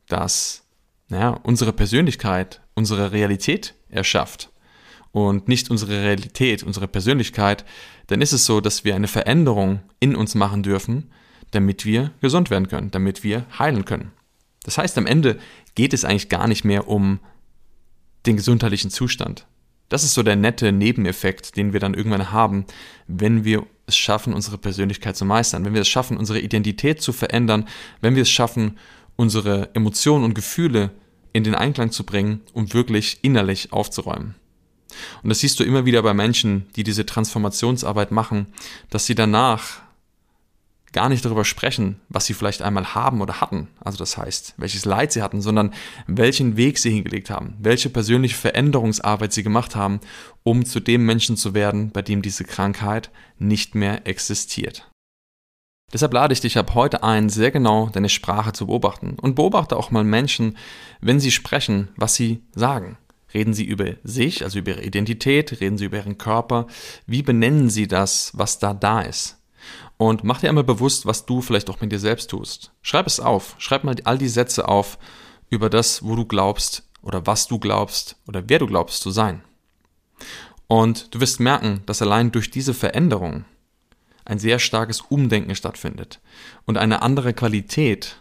dass 0.07 0.65
naja, 1.09 1.31
unsere 1.43 1.73
Persönlichkeit 1.73 2.61
unsere 2.79 3.13
Realität 3.13 3.75
erschafft 3.91 4.51
und 5.13 5.49
nicht 5.49 5.71
unsere 5.71 6.03
Realität, 6.03 6.63
unsere 6.63 6.89
Persönlichkeit, 6.89 7.65
dann 8.07 8.23
ist 8.23 8.33
es 8.33 8.47
so, 8.47 8.61
dass 8.61 8.85
wir 8.85 8.95
eine 8.95 9.09
Veränderung 9.09 9.81
in 10.01 10.17
uns 10.17 10.35
machen 10.35 10.63
dürfen, 10.63 11.11
damit 11.51 11.85
wir 11.85 12.13
gesund 12.21 12.51
werden 12.51 12.69
können, 12.69 12.91
damit 12.91 13.25
wir 13.25 13.45
heilen 13.59 13.85
können. 13.85 14.13
Das 14.63 14.79
heißt, 14.79 14.97
am 14.97 15.07
Ende 15.07 15.39
geht 15.75 15.93
es 15.93 16.05
eigentlich 16.05 16.29
gar 16.29 16.47
nicht 16.47 16.65
mehr 16.65 16.89
um 16.89 17.21
den 18.29 18.37
gesundheitlichen 18.37 18.91
Zustand. 18.91 19.47
Das 19.89 20.05
ist 20.05 20.15
so 20.15 20.23
der 20.23 20.37
nette 20.37 20.71
Nebeneffekt, 20.71 21.57
den 21.57 21.73
wir 21.73 21.81
dann 21.81 21.95
irgendwann 21.95 22.31
haben, 22.31 22.67
wenn 23.07 23.45
wir 23.45 23.67
es 23.87 23.97
schaffen, 23.97 24.35
unsere 24.35 24.59
Persönlichkeit 24.59 25.17
zu 25.17 25.25
meistern, 25.25 25.65
wenn 25.65 25.75
wir 25.75 25.81
es 25.81 25.89
schaffen, 25.89 26.19
unsere 26.19 26.41
Identität 26.41 27.01
zu 27.01 27.13
verändern, 27.13 27.67
wenn 28.03 28.15
wir 28.15 28.23
es 28.23 28.31
schaffen, 28.31 28.79
unsere 29.17 29.75
Emotionen 29.75 30.25
und 30.25 30.35
Gefühle 30.35 30.91
in 31.33 31.43
den 31.43 31.55
Einklang 31.55 31.91
zu 31.91 32.05
bringen, 32.05 32.43
um 32.53 32.73
wirklich 32.75 33.19
innerlich 33.23 33.73
aufzuräumen. 33.73 34.35
Und 35.23 35.31
das 35.31 35.41
siehst 35.41 35.59
du 35.59 35.65
immer 35.65 35.87
wieder 35.87 36.03
bei 36.03 36.15
Menschen, 36.15 36.67
die 36.77 36.83
diese 36.83 37.07
Transformationsarbeit 37.07 38.11
machen, 38.11 38.47
dass 38.91 39.07
sie 39.07 39.15
danach 39.15 39.83
gar 40.93 41.09
nicht 41.09 41.25
darüber 41.25 41.45
sprechen, 41.45 42.01
was 42.09 42.27
sie 42.27 42.35
vielleicht 42.35 42.63
einmal 42.63 42.95
haben 42.95 43.21
oder 43.21 43.41
hatten, 43.41 43.69
also 43.81 43.99
das 43.99 44.17
heißt, 44.17 44.55
welches 44.57 44.85
Leid 44.85 45.13
sie 45.13 45.23
hatten, 45.23 45.41
sondern 45.41 45.75
welchen 46.07 46.57
Weg 46.57 46.79
sie 46.79 46.91
hingelegt 46.91 47.31
haben, 47.31 47.57
welche 47.59 47.91
persönliche 47.91 48.37
Veränderungsarbeit 48.37 49.33
sie 49.33 49.43
gemacht 49.43 49.77
haben, 49.77 50.01
um 50.43 50.65
zu 50.65 50.81
dem 50.81 51.05
Menschen 51.05 51.37
zu 51.37 51.55
werden, 51.55 51.91
bei 51.91 52.03
dem 52.03 52.23
diese 52.23 52.45
Krankheit 52.45 53.11
nicht 53.39 53.75
mehr 53.75 54.07
existiert. 54.07 54.91
Deshalb 55.93 56.13
lade 56.13 56.35
ich 56.35 56.41
dich 56.41 56.59
ab 56.59 56.75
heute 56.75 57.03
ein, 57.03 57.31
sehr 57.31 57.51
genau 57.51 57.89
deine 57.89 58.11
Sprache 58.11 58.53
zu 58.53 58.67
beobachten 58.67 59.17
und 59.21 59.35
beobachte 59.35 59.77
auch 59.77 59.91
mal 59.91 60.05
Menschen, 60.05 60.59
wenn 61.01 61.19
sie 61.19 61.31
sprechen, 61.31 61.89
was 61.97 62.15
sie 62.15 62.43
sagen. 62.55 62.99
Reden 63.33 63.53
sie 63.55 63.65
über 63.65 63.95
sich, 64.05 64.43
also 64.43 64.59
über 64.59 64.73
ihre 64.73 64.85
Identität, 64.85 65.61
reden 65.61 65.79
sie 65.79 65.87
über 65.87 65.99
ihren 65.99 66.19
Körper, 66.19 66.67
wie 67.07 67.23
benennen 67.23 67.69
sie 67.69 67.87
das, 67.87 68.33
was 68.35 68.59
da 68.59 68.75
da 68.75 69.03
ist? 69.03 69.38
Und 69.99 70.25
mach 70.25 70.41
dir 70.41 70.49
einmal 70.49 70.65
bewusst, 70.65 71.07
was 71.07 71.27
du 71.27 71.43
vielleicht 71.43 71.69
auch 71.69 71.81
mit 71.81 71.93
dir 71.93 71.99
selbst 71.99 72.31
tust. 72.31 72.73
Schreib 72.83 73.07
es 73.07 73.21
auf, 73.21 73.57
schreib 73.59 73.85
mal 73.85 73.97
all 74.05 74.17
die 74.17 74.29
Sätze 74.29 74.69
auf 74.69 74.97
über 75.51 75.69
das, 75.69 76.03
wo 76.05 76.15
du 76.17 76.25
glaubst 76.25 76.89
oder 77.03 77.27
was 77.27 77.49
du 77.49 77.59
glaubst 77.59 78.17
oder 78.27 78.45
wer 78.47 78.61
du 78.61 78.67
glaubst 78.67 79.03
zu 79.03 79.11
sein. 79.11 79.43
Und 80.69 81.15
du 81.15 81.21
wirst 81.21 81.41
merken, 81.41 81.83
dass 81.87 82.01
allein 82.01 82.31
durch 82.31 82.51
diese 82.51 82.75
Veränderung 82.75 83.45
ein 84.25 84.39
sehr 84.39 84.59
starkes 84.59 85.01
Umdenken 85.01 85.55
stattfindet 85.55 86.21
und 86.65 86.79
eine 86.79 87.03
andere 87.03 87.33
Qualität 87.35 88.21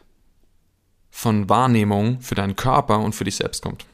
von 1.12 1.50
Wahrnehmung 1.50 2.22
für 2.22 2.36
deinen 2.36 2.56
Körper 2.56 3.00
und 3.00 3.14
für 3.14 3.26
dich 3.26 3.36
selbst 3.36 3.62
kommt. 3.62 3.86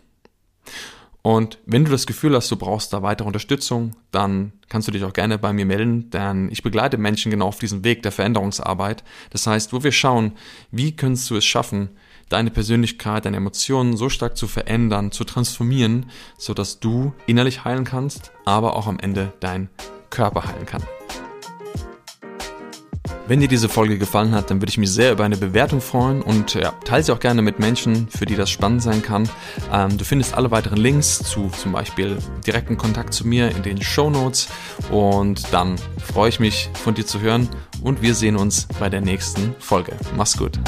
Und 1.26 1.58
wenn 1.66 1.86
du 1.86 1.92
das 1.92 2.06
Gefühl 2.06 2.36
hast, 2.36 2.52
du 2.52 2.58
brauchst 2.58 2.92
da 2.92 3.02
weitere 3.02 3.26
Unterstützung, 3.26 3.96
dann 4.12 4.52
kannst 4.68 4.90
du 4.90 4.92
dich 4.92 5.06
auch 5.06 5.14
gerne 5.14 5.38
bei 5.38 5.54
mir 5.54 5.66
melden, 5.66 6.10
denn 6.10 6.50
ich 6.52 6.64
begleite 6.64 6.98
Menschen 6.98 7.32
genau 7.32 7.48
auf 7.48 7.60
diesem 7.60 7.86
Weg 7.86 8.04
der 8.04 8.12
Veränderungsarbeit. 8.12 9.06
Das 9.30 9.48
heißt, 9.48 9.72
wo 9.72 9.84
wir 9.84 9.94
schauen, 9.94 10.34
wie 10.70 10.94
kannst 10.94 11.30
du 11.30 11.38
es 11.38 11.46
schaffen, 11.46 11.90
deine 12.28 12.52
Persönlichkeit, 12.52 13.24
deine 13.24 13.38
Emotionen 13.38 13.96
so 13.96 14.10
stark 14.10 14.36
zu 14.36 14.48
verändern, 14.48 15.14
zu 15.14 15.24
transformieren, 15.24 16.08
sodass 16.38 16.82
du 16.82 17.14
innerlich 17.26 17.64
heilen 17.64 17.86
kannst, 17.86 18.34
aber 18.44 18.76
auch 18.76 18.88
am 18.88 19.00
Ende 19.00 19.32
dein 19.40 19.70
Körper 20.10 20.46
heilen 20.46 20.66
kann. 20.66 20.84
Wenn 23.26 23.40
dir 23.40 23.48
diese 23.48 23.70
Folge 23.70 23.98
gefallen 23.98 24.34
hat, 24.34 24.50
dann 24.50 24.62
würde 24.62 24.70
ich 24.70 24.78
mich 24.78 24.92
sehr 24.92 25.14
über 25.14 25.24
eine 25.24 25.38
Bewertung 25.38 25.80
freuen 25.80 26.22
und 26.22 26.56
ja, 26.56 26.74
teile 26.84 27.04
sie 27.04 27.12
auch 27.14 27.22
gerne 27.22 27.42
mit 27.42 27.58
Menschen, 27.58 28.10
für 28.10 28.26
die 28.26 28.36
das 28.36 28.50
spannend 28.50 28.84
sein 28.84 29.02
kann. 29.02 29.30
Ähm, 29.72 29.98
du 29.98 30.04
findest 30.04 30.34
alle 30.34 30.52
weiteren 30.52 30.78
Links 30.78 31.20
zu 31.20 31.50
zum 31.50 31.72
Beispiel 31.72 32.18
direkten 32.46 32.78
Kontakt 32.78 33.14
zu 33.14 33.26
mir 33.26 33.50
in 33.52 33.64
den 33.64 33.82
Show 33.82 34.10
Notes 34.10 34.50
und 34.92 35.54
dann 35.54 35.78
freue 36.04 36.30
ich 36.30 36.42
mich 36.42 36.70
von 36.74 36.96
dir 36.96 37.06
zu 37.06 37.22
hören 37.22 37.48
und 37.82 38.02
wir 38.02 38.14
sehen 38.14 38.36
uns 38.36 38.68
bei 38.78 38.90
der 38.90 39.02
nächsten 39.02 39.56
Folge. 39.58 39.94
Mach's 40.18 40.36
gut. 40.36 40.60